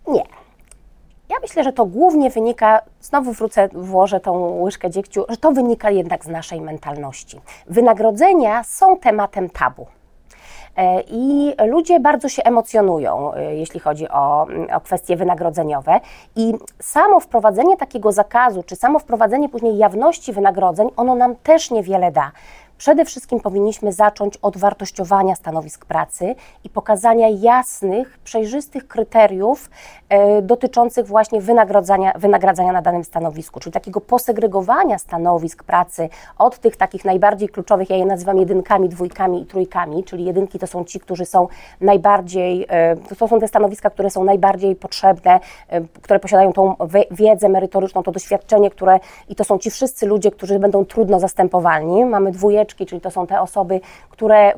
Nie. 0.09 0.23
Ja 1.29 1.37
myślę, 1.43 1.65
że 1.65 1.73
to 1.73 1.87
głównie 1.87 2.31
wynika, 2.31 2.81
znowu 3.01 3.33
wrócę, 3.33 3.69
włożę 3.73 4.21
tą 4.21 4.61
łyżkę 4.61 4.91
dziegciu, 4.91 5.25
że 5.29 5.37
to 5.37 5.53
wynika 5.53 5.91
jednak 5.91 6.25
z 6.25 6.29
naszej 6.29 6.61
mentalności. 6.61 7.41
Wynagrodzenia 7.67 8.65
są 8.65 8.99
tematem 8.99 9.51
tabu. 9.51 9.87
E, 10.77 11.01
I 11.01 11.55
ludzie 11.67 12.01
bardzo 12.01 12.29
się 12.29 12.43
emocjonują, 12.43 13.35
e, 13.35 13.57
jeśli 13.57 13.81
chodzi 13.81 14.09
o, 14.09 14.47
o 14.75 14.81
kwestie 14.81 15.17
wynagrodzeniowe. 15.17 16.01
I 16.37 16.55
samo 16.83 17.21
wprowadzenie 17.21 17.77
takiego 17.77 18.13
zakazu, 18.13 18.63
czy 18.63 18.77
samo 18.77 18.99
wprowadzenie 18.99 19.49
później 19.49 19.79
jawności 19.79 20.33
wynagrodzeń, 20.33 20.89
ono 20.97 21.15
nam 21.15 21.37
też 21.37 21.71
niewiele 21.71 22.13
da. 22.13 22.33
Przede 22.81 23.05
wszystkim 23.05 23.41
powinniśmy 23.41 23.93
zacząć 23.93 24.37
od 24.37 24.57
wartościowania 24.57 25.35
stanowisk 25.35 25.85
pracy 25.85 26.35
i 26.65 26.71
pokazania 26.71 27.29
jasnych, 27.29 28.19
przejrzystych 28.25 28.89
kryteriów 28.89 29.71
e, 30.09 30.43
dotyczących 30.43 31.07
właśnie 31.07 31.41
wynagradzania, 31.41 32.13
wynagradzania 32.17 32.73
na 32.73 32.83
danym 32.83 33.05
stanowisku, 33.05 33.61
czyli 33.61 33.73
takiego 33.73 34.01
posegregowania 34.01 34.99
stanowisk 34.99 35.65
pracy 35.65 36.09
od 36.39 36.59
tych 36.59 36.77
takich 36.77 37.05
najbardziej 37.05 37.49
kluczowych, 37.49 37.91
ja 37.91 37.97
je 37.97 38.07
nazywam 38.07 38.39
jedynkami, 38.39 38.89
dwójkami 38.89 39.43
i 39.43 39.47
trójkami, 39.47 40.05
czyli 40.05 40.25
jedynki 40.25 40.59
to 40.59 40.67
są 40.67 40.85
ci, 40.85 41.01
którzy 41.01 41.25
są 41.25 41.49
najbardziej, 41.81 42.67
e, 42.69 42.97
to 43.19 43.29
są 43.29 43.41
te 43.41 43.49
stanowiska, 43.49 43.91
które 43.91 44.11
są 44.11 44.25
najbardziej 44.25 44.77
potrzebne, 44.77 45.41
e, 45.69 45.81
które 45.81 46.21
posiadają 46.21 46.53
tą 46.53 46.75
wiedzę 47.11 47.49
merytoryczną, 47.49 48.03
to 48.03 48.13
doświadczenie, 48.13 48.71
które 48.71 49.01
i 49.29 49.35
to 49.35 49.45
są 49.45 49.59
ci 49.59 49.71
wszyscy 49.71 50.07
ludzie, 50.07 50.31
którzy 50.31 50.59
będą 50.59 50.85
trudno 50.85 51.21
zastępowalni. 51.21 52.05
Mamy 52.05 52.33
czyli 52.77 53.01
to 53.01 53.11
są 53.11 53.27
te 53.27 53.41
osoby, 53.41 53.81
które 54.11 54.53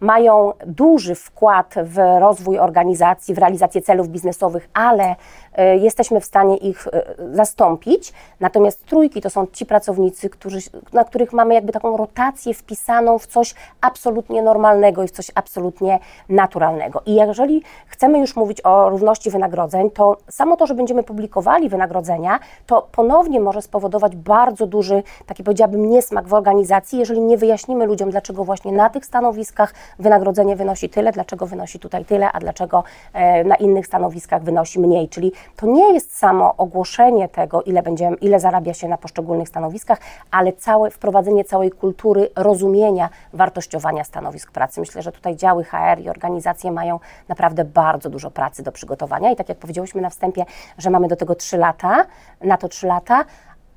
mają 0.00 0.52
duży 0.66 1.14
wkład 1.14 1.74
w 1.84 1.98
rozwój 2.20 2.58
organizacji, 2.58 3.34
w 3.34 3.38
realizację 3.38 3.82
celów 3.82 4.08
biznesowych, 4.08 4.68
ale 4.74 5.16
E, 5.52 5.76
jesteśmy 5.76 6.20
w 6.20 6.24
stanie 6.24 6.56
ich 6.56 6.86
e, 6.86 7.02
zastąpić. 7.32 8.12
Natomiast 8.40 8.86
trójki 8.86 9.20
to 9.20 9.30
są 9.30 9.46
ci 9.46 9.66
pracownicy, 9.66 10.30
którzy, 10.30 10.58
na 10.92 11.04
których 11.04 11.32
mamy 11.32 11.54
jakby 11.54 11.72
taką 11.72 11.96
rotację 11.96 12.54
wpisaną 12.54 13.18
w 13.18 13.26
coś 13.26 13.54
absolutnie 13.80 14.42
normalnego 14.42 15.02
i 15.02 15.08
w 15.08 15.10
coś 15.10 15.30
absolutnie 15.34 15.98
naturalnego. 16.28 17.02
I 17.06 17.14
jeżeli 17.14 17.62
chcemy 17.86 18.18
już 18.18 18.36
mówić 18.36 18.60
o 18.64 18.88
równości 18.88 19.30
wynagrodzeń, 19.30 19.90
to 19.90 20.16
samo 20.28 20.56
to, 20.56 20.66
że 20.66 20.74
będziemy 20.74 21.02
publikowali 21.02 21.68
wynagrodzenia, 21.68 22.38
to 22.66 22.88
ponownie 22.92 23.40
może 23.40 23.62
spowodować 23.62 24.16
bardzo 24.16 24.66
duży, 24.66 25.02
taki 25.26 25.44
powiedziałabym, 25.44 25.90
niesmak 25.90 26.28
w 26.28 26.34
organizacji, 26.34 26.98
jeżeli 26.98 27.20
nie 27.20 27.38
wyjaśnimy 27.40 27.86
ludziom, 27.86 28.10
dlaczego 28.10 28.44
właśnie 28.44 28.72
na 28.72 28.90
tych 28.90 29.04
stanowiskach 29.04 29.74
wynagrodzenie 29.98 30.56
wynosi 30.56 30.88
tyle, 30.88 31.12
dlaczego 31.12 31.46
wynosi 31.46 31.78
tutaj 31.78 32.04
tyle, 32.04 32.32
a 32.32 32.40
dlaczego 32.40 32.84
e, 33.12 33.44
na 33.44 33.54
innych 33.54 33.86
stanowiskach 33.86 34.42
wynosi 34.42 34.80
mniej. 34.80 35.08
Czyli 35.08 35.32
to 35.56 35.66
nie 35.66 35.94
jest 35.94 36.18
samo 36.18 36.56
ogłoszenie 36.56 37.28
tego, 37.28 37.62
ile, 37.62 37.82
będziemy, 37.82 38.16
ile 38.16 38.40
zarabia 38.40 38.74
się 38.74 38.88
na 38.88 38.98
poszczególnych 38.98 39.48
stanowiskach, 39.48 39.98
ale 40.30 40.52
całe 40.52 40.90
wprowadzenie 40.90 41.44
całej 41.44 41.70
kultury 41.70 42.30
rozumienia 42.36 43.08
wartościowania 43.32 44.04
stanowisk 44.04 44.52
pracy. 44.52 44.80
Myślę, 44.80 45.02
że 45.02 45.12
tutaj 45.12 45.36
działy 45.36 45.64
HR 45.64 46.00
i 46.00 46.08
organizacje 46.08 46.72
mają 46.72 47.00
naprawdę 47.28 47.64
bardzo 47.64 48.10
dużo 48.10 48.30
pracy 48.30 48.62
do 48.62 48.72
przygotowania 48.72 49.30
i 49.30 49.36
tak 49.36 49.48
jak 49.48 49.58
powiedziałyśmy 49.58 50.00
na 50.00 50.10
wstępie, 50.10 50.44
że 50.78 50.90
mamy 50.90 51.08
do 51.08 51.16
tego 51.16 51.34
3 51.34 51.56
lata, 51.56 52.06
na 52.40 52.56
to 52.56 52.68
3 52.68 52.86
lata, 52.86 53.24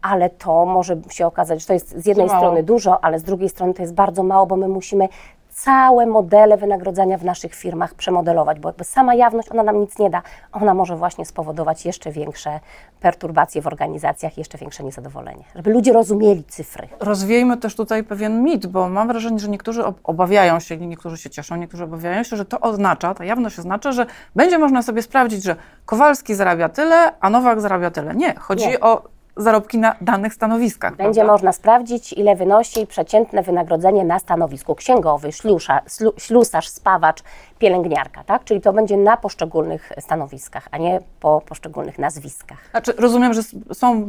ale 0.03 0.29
to 0.29 0.65
może 0.65 0.97
się 1.09 1.27
okazać, 1.27 1.61
że 1.61 1.67
to 1.67 1.73
jest 1.73 1.97
z 1.97 2.05
jednej 2.05 2.29
strony 2.29 2.63
dużo, 2.63 3.03
ale 3.03 3.19
z 3.19 3.23
drugiej 3.23 3.49
strony 3.49 3.73
to 3.73 3.81
jest 3.81 3.93
bardzo 3.93 4.23
mało, 4.23 4.45
bo 4.45 4.55
my 4.55 4.67
musimy 4.67 5.09
całe 5.53 6.05
modele 6.05 6.57
wynagrodzenia 6.57 7.17
w 7.17 7.25
naszych 7.25 7.55
firmach 7.55 7.93
przemodelować, 7.93 8.59
bo 8.59 8.69
jakby 8.69 8.83
sama 8.83 9.15
jawność, 9.15 9.51
ona 9.51 9.63
nam 9.63 9.79
nic 9.79 9.99
nie 9.99 10.09
da. 10.09 10.21
Ona 10.51 10.73
może 10.73 10.95
właśnie 10.95 11.25
spowodować 11.25 11.85
jeszcze 11.85 12.11
większe 12.11 12.59
perturbacje 12.99 13.61
w 13.61 13.67
organizacjach, 13.67 14.37
jeszcze 14.37 14.57
większe 14.57 14.83
niezadowolenie, 14.83 15.43
żeby 15.55 15.71
ludzie 15.73 15.93
rozumieli 15.93 16.43
cyfry. 16.43 16.87
Rozwiejmy 16.99 17.57
też 17.57 17.75
tutaj 17.75 18.03
pewien 18.03 18.43
mit, 18.43 18.67
bo 18.67 18.89
mam 18.89 19.07
wrażenie, 19.07 19.39
że 19.39 19.49
niektórzy 19.49 19.83
obawiają 20.03 20.59
się, 20.59 20.77
niektórzy 20.77 21.17
się 21.17 21.29
cieszą, 21.29 21.55
niektórzy 21.55 21.83
obawiają 21.83 22.23
się, 22.23 22.37
że 22.37 22.45
to 22.45 22.59
oznacza, 22.59 23.13
ta 23.13 23.25
jawność 23.25 23.59
oznacza, 23.59 23.91
że 23.91 24.05
będzie 24.35 24.57
można 24.57 24.81
sobie 24.81 25.01
sprawdzić, 25.01 25.43
że 25.43 25.55
Kowalski 25.85 26.35
zarabia 26.35 26.69
tyle, 26.69 27.19
a 27.19 27.29
Nowak 27.29 27.61
zarabia 27.61 27.91
tyle. 27.91 28.15
Nie, 28.15 28.35
chodzi 28.35 28.67
nie. 28.67 28.79
o 28.79 29.12
zarobki 29.37 29.77
na 29.77 29.95
danych 30.01 30.33
stanowiskach. 30.33 30.95
Będzie 30.95 31.21
prawda? 31.21 31.33
można 31.33 31.51
sprawdzić, 31.51 32.13
ile 32.13 32.35
wynosi 32.35 32.87
przeciętne 32.87 33.43
wynagrodzenie 33.43 34.05
na 34.05 34.19
stanowisku 34.19 34.75
księgowy, 34.75 35.31
ślusza, 35.31 35.81
ślusarz, 36.17 36.67
spawacz, 36.67 37.23
pielęgniarka, 37.63 38.23
tak? 38.23 38.43
Czyli 38.43 38.61
to 38.61 38.73
będzie 38.73 38.97
na 38.97 39.17
poszczególnych 39.17 39.91
stanowiskach, 39.99 40.67
a 40.71 40.77
nie 40.77 40.99
po 41.19 41.41
poszczególnych 41.41 41.99
nazwiskach. 41.99 42.57
Znaczy, 42.71 42.93
rozumiem, 42.97 43.33
że 43.33 43.41
są 43.73 44.05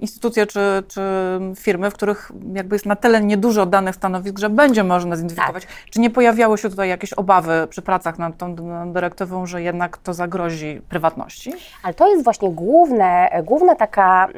instytucje 0.00 0.46
czy, 0.46 0.60
czy 0.88 1.00
firmy, 1.56 1.90
w 1.90 1.94
których 1.94 2.32
jakby 2.52 2.74
jest 2.74 2.86
na 2.86 2.96
tyle 2.96 3.20
niedużo 3.20 3.66
danych 3.66 3.94
stanowisk, 3.94 4.38
że 4.38 4.50
będzie 4.50 4.84
można 4.84 5.16
zidentyfikować. 5.16 5.66
Tak. 5.66 5.72
Czy 5.90 6.00
nie 6.00 6.10
pojawiały 6.10 6.58
się 6.58 6.70
tutaj 6.70 6.88
jakieś 6.88 7.12
obawy 7.12 7.66
przy 7.70 7.82
pracach 7.82 8.18
nad 8.18 8.36
tą 8.36 8.56
dyrektywą, 8.92 9.46
że 9.46 9.62
jednak 9.62 9.96
to 9.96 10.14
zagrozi 10.14 10.82
prywatności? 10.88 11.52
Ale 11.82 11.94
to 11.94 12.08
jest 12.08 12.24
właśnie 12.24 12.50
główne, 12.50 13.28
główna 13.44 13.74
taka, 13.74 14.28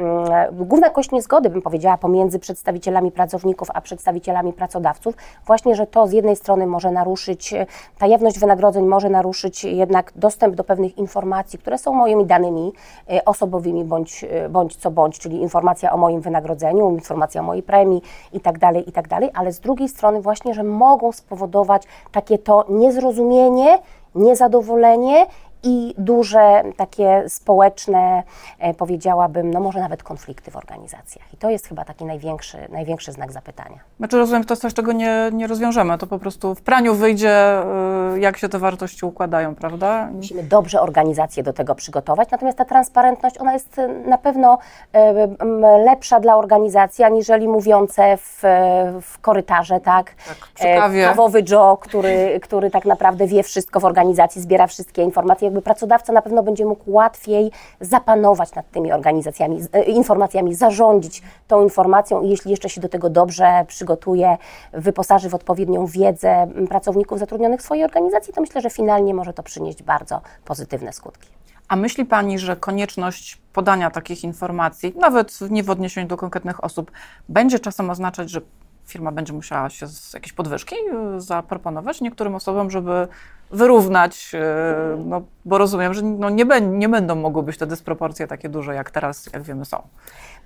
główna 0.52 0.90
kość 0.90 1.10
niezgody, 1.10 1.50
bym 1.50 1.62
powiedziała, 1.62 1.98
pomiędzy 1.98 2.38
przedstawicielami 2.38 3.12
pracowników 3.12 3.68
a 3.74 3.80
przedstawicielami 3.80 4.52
pracodawców. 4.52 5.14
Właśnie, 5.46 5.74
że 5.74 5.86
to 5.86 6.06
z 6.06 6.12
jednej 6.12 6.36
strony 6.36 6.66
może 6.66 6.90
naruszyć 6.90 7.54
ta 7.98 8.06
jawność 8.06 8.38
wynagrodzeń 8.46 8.86
może 8.86 9.10
naruszyć 9.10 9.64
jednak 9.64 10.12
dostęp 10.16 10.54
do 10.54 10.64
pewnych 10.64 10.98
informacji, 10.98 11.58
które 11.58 11.78
są 11.78 11.94
moimi 11.94 12.26
danymi 12.26 12.72
e, 13.10 13.24
osobowymi 13.24 13.84
bądź, 13.84 14.24
e, 14.24 14.48
bądź 14.48 14.76
co 14.76 14.90
bądź, 14.90 15.18
czyli 15.18 15.36
informacja 15.42 15.92
o 15.92 15.96
moim 15.96 16.20
wynagrodzeniu, 16.20 16.90
informacja 16.90 17.40
o 17.40 17.44
mojej 17.44 17.62
premii 17.62 18.02
itd., 18.32 18.58
tak 18.58 18.76
itd., 18.76 19.08
tak 19.08 19.30
ale 19.34 19.52
z 19.52 19.60
drugiej 19.60 19.88
strony 19.88 20.20
właśnie, 20.20 20.54
że 20.54 20.62
mogą 20.62 21.12
spowodować 21.12 21.82
takie 22.12 22.38
to 22.38 22.64
niezrozumienie, 22.68 23.78
niezadowolenie 24.14 25.26
i 25.66 25.94
duże 25.98 26.62
takie 26.76 27.24
społeczne, 27.28 28.22
e, 28.58 28.74
powiedziałabym, 28.74 29.50
no 29.50 29.60
może 29.60 29.80
nawet 29.80 30.02
konflikty 30.02 30.50
w 30.50 30.56
organizacjach. 30.56 31.34
I 31.34 31.36
to 31.36 31.50
jest 31.50 31.68
chyba 31.68 31.84
taki 31.84 32.04
największy, 32.04 32.58
największy 32.68 33.12
znak 33.12 33.32
zapytania. 33.32 33.78
Znaczy 33.98 34.18
rozumiem, 34.18 34.44
to 34.44 34.52
jest 34.52 34.62
coś, 34.62 34.74
czego 34.74 34.92
nie, 34.92 35.30
nie 35.32 35.46
rozwiążemy. 35.46 35.98
To 35.98 36.06
po 36.06 36.18
prostu 36.18 36.54
w 36.54 36.60
praniu 36.60 36.94
wyjdzie, 36.94 37.62
y, 38.14 38.20
jak 38.20 38.36
się 38.36 38.48
te 38.48 38.58
wartości 38.58 39.06
układają, 39.06 39.54
prawda? 39.54 40.08
Musimy 40.12 40.42
dobrze 40.42 40.80
organizację 40.80 41.42
do 41.42 41.52
tego 41.52 41.74
przygotować, 41.74 42.30
natomiast 42.30 42.58
ta 42.58 42.64
transparentność, 42.64 43.38
ona 43.38 43.52
jest 43.52 43.80
na 44.06 44.18
pewno 44.18 44.58
y, 44.94 44.98
lepsza 45.84 46.20
dla 46.20 46.36
organizacji, 46.36 47.04
aniżeli 47.04 47.48
mówiące 47.48 48.16
w, 48.16 48.42
w 49.02 49.18
korytarze, 49.18 49.80
tak? 49.80 50.14
tak 50.58 50.90
e, 50.92 51.04
Kawowy 51.04 51.44
Joe, 51.50 51.76
który, 51.76 52.40
który 52.42 52.70
tak 52.70 52.84
naprawdę 52.84 53.26
wie 53.26 53.42
wszystko 53.42 53.80
w 53.80 53.84
organizacji, 53.84 54.42
zbiera 54.42 54.66
wszystkie 54.66 55.02
informacje 55.02 55.50
jakby 55.56 55.64
pracodawca 55.64 56.12
na 56.12 56.22
pewno 56.22 56.42
będzie 56.42 56.64
mógł 56.66 56.90
łatwiej 56.90 57.50
zapanować 57.80 58.54
nad 58.54 58.70
tymi 58.70 58.92
organizacjami, 58.92 59.60
e, 59.72 59.82
informacjami, 59.82 60.54
zarządzić 60.54 61.22
tą 61.48 61.62
informacją 61.62 62.22
i 62.22 62.28
jeśli 62.28 62.50
jeszcze 62.50 62.68
się 62.68 62.80
do 62.80 62.88
tego 62.88 63.10
dobrze 63.10 63.64
przygotuje, 63.68 64.36
wyposaży 64.72 65.28
w 65.28 65.34
odpowiednią 65.34 65.86
wiedzę 65.86 66.48
pracowników 66.68 67.18
zatrudnionych 67.18 67.60
w 67.60 67.64
swojej 67.64 67.84
organizacji, 67.84 68.32
to 68.32 68.40
myślę, 68.40 68.60
że 68.60 68.70
finalnie 68.70 69.14
może 69.14 69.32
to 69.32 69.42
przynieść 69.42 69.82
bardzo 69.82 70.20
pozytywne 70.44 70.92
skutki. 70.92 71.28
A 71.68 71.76
myśli 71.76 72.04
Pani, 72.04 72.38
że 72.38 72.56
konieczność 72.56 73.40
podania 73.52 73.90
takich 73.90 74.24
informacji, 74.24 74.94
nawet 74.96 75.38
nie 75.50 75.62
w 75.62 75.70
odniesieniu 75.70 76.08
do 76.08 76.16
konkretnych 76.16 76.64
osób, 76.64 76.90
będzie 77.28 77.58
czasem 77.58 77.90
oznaczać, 77.90 78.30
że 78.30 78.40
firma 78.86 79.12
będzie 79.12 79.32
musiała 79.32 79.70
się 79.70 79.86
z 79.86 80.14
jakieś 80.14 80.32
podwyżki 80.32 80.76
y, 81.16 81.20
zaproponować 81.20 82.00
niektórym 82.00 82.34
osobom, 82.34 82.70
żeby 82.70 83.08
wyrównać, 83.50 84.32
no, 85.04 85.22
bo 85.44 85.58
rozumiem, 85.58 85.94
że 85.94 86.02
no, 86.02 86.30
nie, 86.30 86.44
nie 86.60 86.88
będą 86.88 87.14
mogły 87.14 87.42
być 87.42 87.58
te 87.58 87.66
dysproporcje 87.66 88.26
takie 88.26 88.48
duże, 88.48 88.74
jak 88.74 88.90
teraz, 88.90 89.28
jak 89.32 89.42
wiemy, 89.42 89.64
są. 89.64 89.82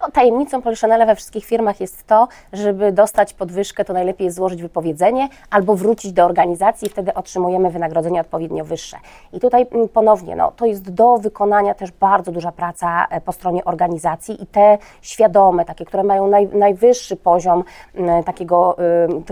No, 0.01 0.11
tajemnicą 0.11 0.63
Poliszonela 0.63 1.07
we 1.07 1.17
wszystkich 1.17 1.45
firmach 1.45 1.81
jest 1.81 2.07
to, 2.07 2.29
żeby 2.53 2.93
dostać 2.93 3.35
podwyżkę, 3.35 3.85
to 3.85 3.93
najlepiej 3.93 4.25
jest 4.25 4.37
złożyć 4.37 4.63
wypowiedzenie 4.63 5.29
albo 5.51 5.77
wrócić 5.77 6.13
do 6.13 6.25
organizacji 6.25 6.89
i 6.89 6.91
wtedy 6.91 7.15
otrzymujemy 7.15 7.71
wynagrodzenie 7.71 8.21
odpowiednio 8.21 8.65
wyższe. 8.65 8.97
I 9.33 9.41
tutaj 9.41 9.67
mm, 9.71 9.89
ponownie, 9.89 10.37
no, 10.37 10.53
to 10.57 10.67
jest 10.67 10.91
do 10.91 11.17
wykonania 11.17 11.75
też 11.75 11.93
bardzo 11.93 12.33
duża 12.33 12.53
praca 12.53 13.07
e, 13.11 13.21
po 13.21 13.33
stronie 13.33 13.65
organizacji 13.65 14.43
i 14.43 14.47
te 14.47 14.79
świadome, 15.03 15.65
takie, 15.65 15.85
które 15.85 16.03
mają 16.03 16.27
naj, 16.27 16.49
najwyższy 16.49 17.17
poziom 17.17 17.65
mm, 17.95 18.25
takiego 18.25 18.77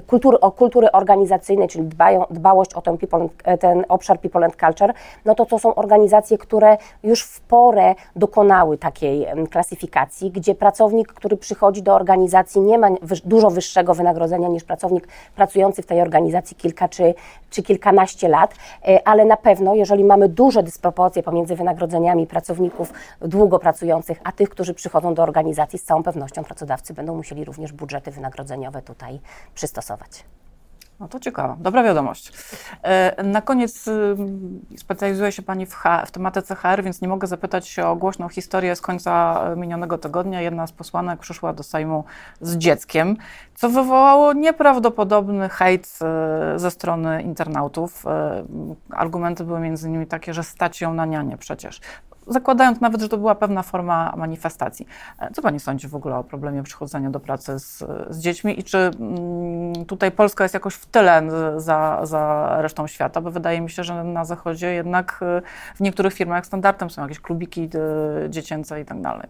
kultury, 0.06 0.38
kultury 0.56 0.92
organizacyjnej, 0.92 1.68
czyli 1.68 1.84
dbają, 1.84 2.24
dbałość 2.30 2.74
o 2.74 2.82
ten, 2.82 2.98
people, 2.98 3.28
e, 3.44 3.57
ten 3.58 3.84
obszar 3.88 4.20
people 4.20 4.44
and 4.44 4.56
culture, 4.56 4.92
no 5.24 5.34
to 5.34 5.46
to 5.46 5.58
są 5.58 5.74
organizacje, 5.74 6.38
które 6.38 6.76
już 7.02 7.22
w 7.22 7.40
porę 7.40 7.94
dokonały 8.16 8.78
takiej 8.78 9.26
klasyfikacji, 9.50 10.30
gdzie 10.30 10.54
pracownik, 10.54 11.12
który 11.12 11.36
przychodzi 11.36 11.82
do 11.82 11.94
organizacji, 11.94 12.60
nie 12.60 12.78
ma 12.78 12.88
dużo 13.24 13.50
wyższego 13.50 13.94
wynagrodzenia 13.94 14.48
niż 14.48 14.64
pracownik 14.64 15.08
pracujący 15.36 15.82
w 15.82 15.86
tej 15.86 16.00
organizacji 16.00 16.56
kilka 16.56 16.88
czy, 16.88 17.14
czy 17.50 17.62
kilkanaście 17.62 18.28
lat, 18.28 18.54
e, 18.88 19.08
ale 19.08 19.24
na 19.24 19.36
pewno, 19.36 19.74
jeżeli 19.74 20.04
mamy 20.04 20.28
duże 20.28 20.62
dysproporcje 20.62 21.22
pomiędzy 21.22 21.56
wynagrodzeniami 21.56 22.26
pracowników 22.26 22.92
długo 23.20 23.58
pracujących, 23.58 24.20
a 24.24 24.32
tych, 24.32 24.48
którzy 24.48 24.74
przychodzą 24.74 25.14
do 25.14 25.22
organizacji, 25.22 25.78
z 25.78 25.84
całą 25.84 26.02
pewnością 26.02 26.44
pracodawcy 26.44 26.94
będą 26.94 27.14
musieli 27.14 27.44
również 27.44 27.72
budżety 27.72 28.10
wynagrodzeniowe 28.10 28.82
tutaj 28.82 29.20
przystosować. 29.54 30.24
No 31.00 31.08
to 31.08 31.20
ciekawe, 31.20 31.56
dobra 31.60 31.82
wiadomość. 31.82 32.32
E, 32.82 33.22
na 33.22 33.42
koniec 33.42 33.88
y, 33.88 34.16
specjalizuje 34.76 35.32
się 35.32 35.42
Pani 35.42 35.66
w, 35.66 35.74
H, 35.74 36.06
w 36.06 36.10
tematyce 36.10 36.54
HR, 36.54 36.82
więc 36.82 37.00
nie 37.00 37.08
mogę 37.08 37.26
zapytać 37.26 37.78
o 37.78 37.96
głośną 37.96 38.28
historię 38.28 38.76
z 38.76 38.80
końca 38.80 39.40
minionego 39.56 39.98
tygodnia. 39.98 40.40
Jedna 40.40 40.66
z 40.66 40.72
posłanek 40.72 41.20
przyszła 41.20 41.52
do 41.52 41.62
Sejmu 41.62 42.04
z 42.40 42.56
dzieckiem, 42.56 43.16
co 43.54 43.68
wywołało 43.68 44.32
nieprawdopodobny 44.32 45.48
hejt 45.48 45.98
e, 46.02 46.58
ze 46.58 46.70
strony 46.70 47.22
internautów. 47.22 48.04
Argumenty 48.90 49.44
były 49.44 49.60
między 49.60 49.88
innymi 49.88 50.06
takie, 50.06 50.34
że 50.34 50.42
stać 50.42 50.80
ją 50.80 50.94
na 50.94 51.06
nianie 51.06 51.36
przecież 51.36 51.80
zakładając 52.28 52.80
nawet, 52.80 53.00
że 53.00 53.08
to 53.08 53.18
była 53.18 53.34
pewna 53.34 53.62
forma 53.62 54.14
manifestacji. 54.16 54.86
E, 55.18 55.30
co 55.32 55.42
Pani 55.42 55.60
sądzi 55.60 55.88
w 55.88 55.94
ogóle 55.94 56.16
o 56.16 56.24
problemie 56.24 56.62
przychodzenia 56.62 57.10
do 57.10 57.20
pracy 57.20 57.58
z, 57.58 57.84
z 58.10 58.18
dziećmi 58.18 58.60
i 58.60 58.64
czy 58.64 58.78
mm, 58.78 59.86
tutaj 59.86 60.12
Polska 60.12 60.44
jest 60.44 60.54
jakoś 60.54 60.74
w 60.74 60.86
tyle 60.86 61.22
za, 61.56 62.00
za 62.02 62.54
resztą 62.60 62.86
świata? 62.86 63.20
Bo 63.20 63.30
wydaje 63.30 63.60
mi 63.60 63.70
się, 63.70 63.84
że 63.84 64.04
na 64.04 64.24
Zachodzie 64.24 64.74
jednak 64.74 65.20
e, 65.22 65.42
w 65.74 65.80
niektórych 65.80 66.14
firmach 66.14 66.46
standardem 66.46 66.90
są 66.90 67.02
jakieś 67.02 67.20
klubiki 67.20 67.70
e, 68.24 68.30
dziecięce 68.30 68.80
i 68.80 68.84
tak 68.84 69.00
dalej 69.00 69.28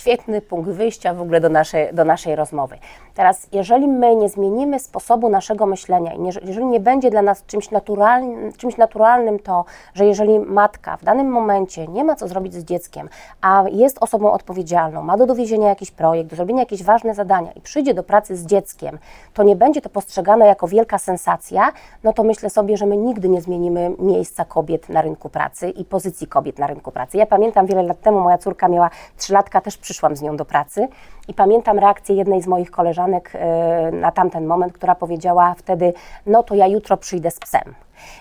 świetny 0.00 0.40
punkt 0.40 0.70
wyjścia 0.70 1.14
w 1.14 1.20
ogóle 1.20 1.40
do 1.40 1.48
naszej, 1.48 1.94
do 1.94 2.04
naszej 2.04 2.36
rozmowy. 2.36 2.78
Teraz, 3.14 3.48
jeżeli 3.52 3.88
my 3.88 4.16
nie 4.16 4.28
zmienimy 4.28 4.78
sposobu 4.78 5.28
naszego 5.28 5.66
myślenia 5.66 6.12
jeżeli 6.44 6.66
nie 6.66 6.80
będzie 6.80 7.10
dla 7.10 7.22
nas 7.22 7.46
czymś 7.46 7.70
naturalnym, 7.70 8.52
czymś 8.52 8.76
naturalnym 8.76 9.38
to, 9.38 9.64
że 9.94 10.04
jeżeli 10.04 10.38
matka 10.38 10.96
w 10.96 11.04
danym 11.04 11.28
momencie 11.28 11.86
nie 11.86 12.04
ma 12.04 12.16
co 12.16 12.28
zrobić 12.28 12.54
z 12.54 12.64
dzieckiem, 12.64 13.08
a 13.40 13.64
jest 13.72 13.98
osobą 14.00 14.32
odpowiedzialną, 14.32 15.02
ma 15.02 15.16
do 15.16 15.26
dowiezienia 15.26 15.68
jakiś 15.68 15.90
projekt, 15.90 16.30
do 16.30 16.36
zrobienia 16.36 16.60
jakieś 16.60 16.82
ważne 16.82 17.14
zadania 17.14 17.52
i 17.52 17.60
przyjdzie 17.60 17.94
do 17.94 18.02
pracy 18.02 18.36
z 18.36 18.46
dzieckiem, 18.46 18.98
to 19.34 19.42
nie 19.42 19.56
będzie 19.56 19.80
to 19.80 19.88
postrzegane 19.88 20.46
jako 20.46 20.68
wielka 20.68 20.98
sensacja, 20.98 21.72
no 22.04 22.12
to 22.12 22.24
myślę 22.24 22.50
sobie, 22.50 22.76
że 22.76 22.86
my 22.86 22.96
nigdy 22.96 23.28
nie 23.28 23.40
zmienimy 23.40 23.94
miejsca 23.98 24.44
kobiet 24.44 24.88
na 24.88 25.02
rynku 25.02 25.28
pracy 25.28 25.70
i 25.70 25.84
pozycji 25.84 26.26
kobiet 26.26 26.58
na 26.58 26.66
rynku 26.66 26.90
pracy. 26.90 27.16
Ja 27.16 27.26
pamiętam 27.26 27.66
wiele 27.66 27.82
lat 27.82 28.00
temu, 28.00 28.20
moja 28.20 28.38
córka 28.38 28.68
miała 28.68 28.90
trzylatka, 29.16 29.60
też 29.60 29.76
przyszłam 29.90 30.16
z 30.16 30.22
nią 30.22 30.36
do 30.36 30.44
pracy 30.44 30.88
i 31.28 31.34
pamiętam 31.34 31.78
reakcję 31.78 32.16
jednej 32.16 32.42
z 32.42 32.46
moich 32.46 32.70
koleżanek 32.70 33.30
e, 33.34 33.90
na 33.92 34.12
tamten 34.12 34.46
moment, 34.46 34.72
która 34.72 34.94
powiedziała 34.94 35.54
wtedy: 35.58 35.92
No 36.26 36.42
to 36.42 36.54
ja 36.54 36.66
jutro 36.66 36.96
przyjdę 36.96 37.30
z 37.30 37.38
psem. 37.38 37.74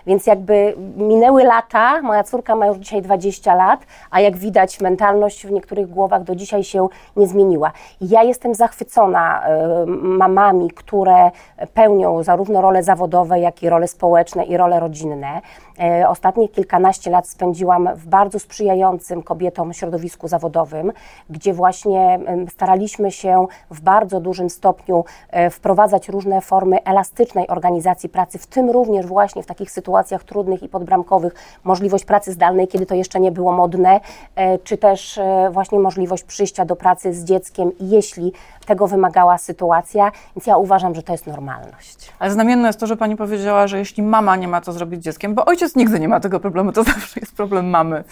Więc 0.07 0.27
jakby 0.27 0.73
minęły 0.97 1.43
lata, 1.43 2.01
moja 2.01 2.23
córka 2.23 2.55
ma 2.55 2.67
już 2.67 2.77
dzisiaj 2.77 3.01
20 3.01 3.55
lat, 3.55 3.79
a 4.11 4.19
jak 4.19 4.37
widać, 4.37 4.81
mentalność 4.81 5.47
w 5.47 5.51
niektórych 5.51 5.89
głowach 5.89 6.23
do 6.23 6.35
dzisiaj 6.35 6.63
się 6.63 6.87
nie 7.15 7.27
zmieniła. 7.27 7.71
Ja 8.01 8.23
jestem 8.23 8.55
zachwycona 8.55 9.43
e, 9.43 9.85
mamami, 10.01 10.71
które 10.71 11.31
pełnią 11.73 12.23
zarówno 12.23 12.61
role 12.61 12.83
zawodowe, 12.83 13.39
jak 13.39 13.63
i 13.63 13.69
role 13.69 13.87
społeczne 13.87 14.43
i 14.43 14.57
role 14.57 14.79
rodzinne. 14.79 15.41
E, 15.79 16.09
ostatnie 16.09 16.49
kilkanaście 16.49 17.11
lat 17.11 17.27
spędziłam 17.27 17.89
w 17.95 18.07
bardzo 18.07 18.39
sprzyjającym 18.39 19.23
kobietom 19.23 19.73
środowisku 19.73 20.27
zawodowym, 20.27 20.91
gdzie 21.29 21.53
właśnie 21.53 22.19
staraliśmy 22.49 23.11
się 23.11 23.47
w 23.71 23.81
bardzo 23.81 24.19
dużym 24.19 24.49
stopniu 24.49 25.05
e, 25.29 25.49
wprowadzać 25.49 26.09
różne 26.09 26.41
formy 26.41 26.83
elastycznej 26.83 27.47
organizacji 27.47 28.09
pracy, 28.09 28.37
w 28.37 28.47
tym 28.47 28.69
również 28.69 29.05
właśnie 29.05 29.43
w 29.43 29.45
takich 29.45 29.71
sytuacjach 29.71 30.23
trudnych 30.23 30.63
i 30.63 30.69
podbramkowych 30.69 31.35
możliwość 31.63 32.05
pracy 32.05 32.31
zdalnej, 32.31 32.67
kiedy 32.67 32.85
to 32.85 32.95
jeszcze 32.95 33.19
nie 33.19 33.31
było 33.31 33.51
modne, 33.51 33.99
e, 34.35 34.57
czy 34.57 34.77
też 34.77 35.19
właśnie 35.51 35.79
możliwość 35.79 36.23
przyjścia 36.23 36.65
do 36.65 36.75
pracy 36.75 37.13
z 37.13 37.23
dzieckiem, 37.23 37.71
jeśli 37.79 38.33
tego 38.65 38.87
wymagała 38.87 39.37
sytuacja, 39.37 40.11
więc 40.35 40.47
ja 40.47 40.57
uważam, 40.57 40.95
że 40.95 41.03
to 41.03 41.11
jest 41.11 41.27
normalność. 41.27 42.11
Ale 42.19 42.31
znamienne 42.31 42.67
jest 42.67 42.79
to, 42.79 42.87
że 42.87 42.97
Pani 42.97 43.15
powiedziała, 43.15 43.67
że 43.67 43.79
jeśli 43.79 44.03
mama 44.03 44.35
nie 44.35 44.47
ma 44.47 44.61
co 44.61 44.71
zrobić 44.71 45.01
z 45.01 45.05
dzieckiem, 45.05 45.35
bo 45.35 45.45
ojciec 45.45 45.68
nigdy 45.75 45.99
nie 45.99 46.07
ma 46.07 46.19
tego 46.19 46.39
problemu, 46.39 46.71
to 46.71 46.83
zawsze 46.93 47.19
jest 47.19 47.35
problem 47.35 47.69
mamy. 47.69 48.03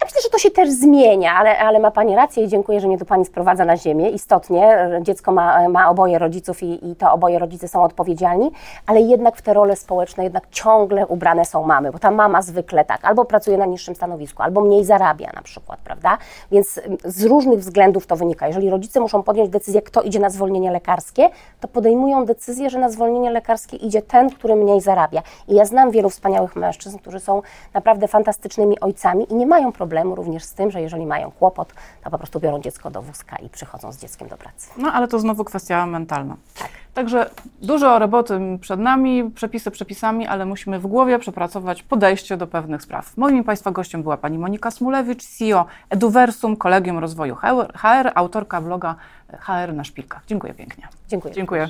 Ja 0.00 0.06
myślę, 0.06 0.20
że 0.22 0.28
to 0.28 0.38
się 0.38 0.50
też 0.50 0.70
zmienia, 0.70 1.34
ale, 1.34 1.58
ale 1.58 1.78
ma 1.78 1.90
Pani 1.90 2.16
rację 2.16 2.44
i 2.44 2.48
dziękuję, 2.48 2.80
że 2.80 2.88
mnie 2.88 2.98
tu 2.98 3.04
Pani 3.04 3.24
sprowadza 3.24 3.64
na 3.64 3.76
ziemię. 3.76 4.10
Istotnie, 4.10 4.90
dziecko 5.02 5.32
ma, 5.32 5.68
ma 5.68 5.90
oboje 5.90 6.18
rodziców 6.18 6.62
i, 6.62 6.90
i 6.90 6.96
to 6.96 7.12
oboje 7.12 7.38
rodzice 7.38 7.68
są 7.68 7.82
odpowiedzialni, 7.82 8.50
ale 8.86 9.00
jednak 9.00 9.36
w 9.36 9.42
te 9.42 9.54
role 9.54 9.76
społeczne 9.76 10.24
jednak 10.24 10.48
ciągle 10.50 11.06
ubrane 11.06 11.44
są 11.44 11.64
mamy, 11.64 11.92
bo 11.92 11.98
ta 11.98 12.10
mama 12.10 12.42
zwykle 12.42 12.84
tak, 12.84 13.04
albo 13.04 13.24
pracuje 13.24 13.58
na 13.58 13.66
niższym 13.66 13.94
stanowisku, 13.94 14.42
albo 14.42 14.60
mniej 14.60 14.84
zarabia 14.84 15.30
na 15.34 15.42
przykład, 15.42 15.80
prawda? 15.84 16.18
Więc 16.50 16.80
z 17.04 17.24
różnych 17.24 17.58
względów 17.58 18.06
to 18.06 18.16
wynika. 18.16 18.46
Jeżeli 18.46 18.70
rodzice 18.70 19.00
muszą 19.00 19.22
podjąć 19.22 19.50
decyzję, 19.50 19.82
kto 19.82 20.02
idzie 20.02 20.20
na 20.20 20.30
zwolnienie 20.30 20.70
lekarskie, 20.70 21.28
to 21.60 21.68
podejmują 21.68 22.24
decyzję, 22.24 22.70
że 22.70 22.78
na 22.78 22.90
zwolnienie 22.90 23.30
lekarskie 23.30 23.76
idzie 23.76 24.02
ten, 24.02 24.30
który 24.30 24.56
mniej 24.56 24.80
zarabia. 24.80 25.22
I 25.48 25.54
ja 25.54 25.64
znam 25.64 25.90
wielu 25.90 26.10
wspaniałych 26.10 26.56
mężczyzn, 26.56 26.98
którzy 26.98 27.20
są 27.20 27.42
naprawdę 27.74 28.08
fantastycznymi 28.08 28.80
ojcami 28.80 29.32
i 29.32 29.34
nie 29.34 29.46
mają 29.46 29.72
problemu 29.72 29.87
problemu 29.88 30.14
również 30.14 30.44
z 30.44 30.54
tym, 30.54 30.70
że 30.70 30.80
jeżeli 30.80 31.06
mają 31.06 31.30
kłopot, 31.30 31.72
to 32.04 32.10
po 32.10 32.18
prostu 32.18 32.40
biorą 32.40 32.60
dziecko 32.60 32.90
do 32.90 33.02
wózka 33.02 33.36
i 33.36 33.48
przychodzą 33.48 33.92
z 33.92 33.98
dzieckiem 33.98 34.28
do 34.28 34.36
pracy. 34.36 34.70
No 34.76 34.92
ale 34.92 35.08
to 35.08 35.18
znowu 35.18 35.44
kwestia 35.44 35.86
mentalna. 35.86 36.36
Tak. 36.58 36.68
Także 36.94 37.30
dużo 37.62 37.98
roboty 37.98 38.40
przed 38.60 38.80
nami, 38.80 39.30
przepisy 39.34 39.70
przepisami, 39.70 40.26
ale 40.26 40.46
musimy 40.46 40.78
w 40.78 40.86
głowie 40.86 41.18
przepracować 41.18 41.82
podejście 41.82 42.36
do 42.36 42.46
pewnych 42.46 42.82
spraw. 42.82 43.16
Moim 43.16 43.44
Państwa 43.44 43.70
gościem 43.70 44.02
była 44.02 44.16
pani 44.16 44.38
Monika 44.38 44.70
Smulewicz, 44.70 45.24
CEO 45.24 45.66
Eduversum, 45.90 46.56
Kolegium 46.56 46.98
Rozwoju 46.98 47.34
HR, 47.74 48.12
autorka 48.14 48.60
bloga 48.60 48.94
HR 49.38 49.74
na 49.74 49.84
szpilkach. 49.84 50.22
Dziękuję 50.26 50.54
pięknie. 50.54 50.88
Dziękuję. 51.08 51.34
Dziękuję. 51.34 51.68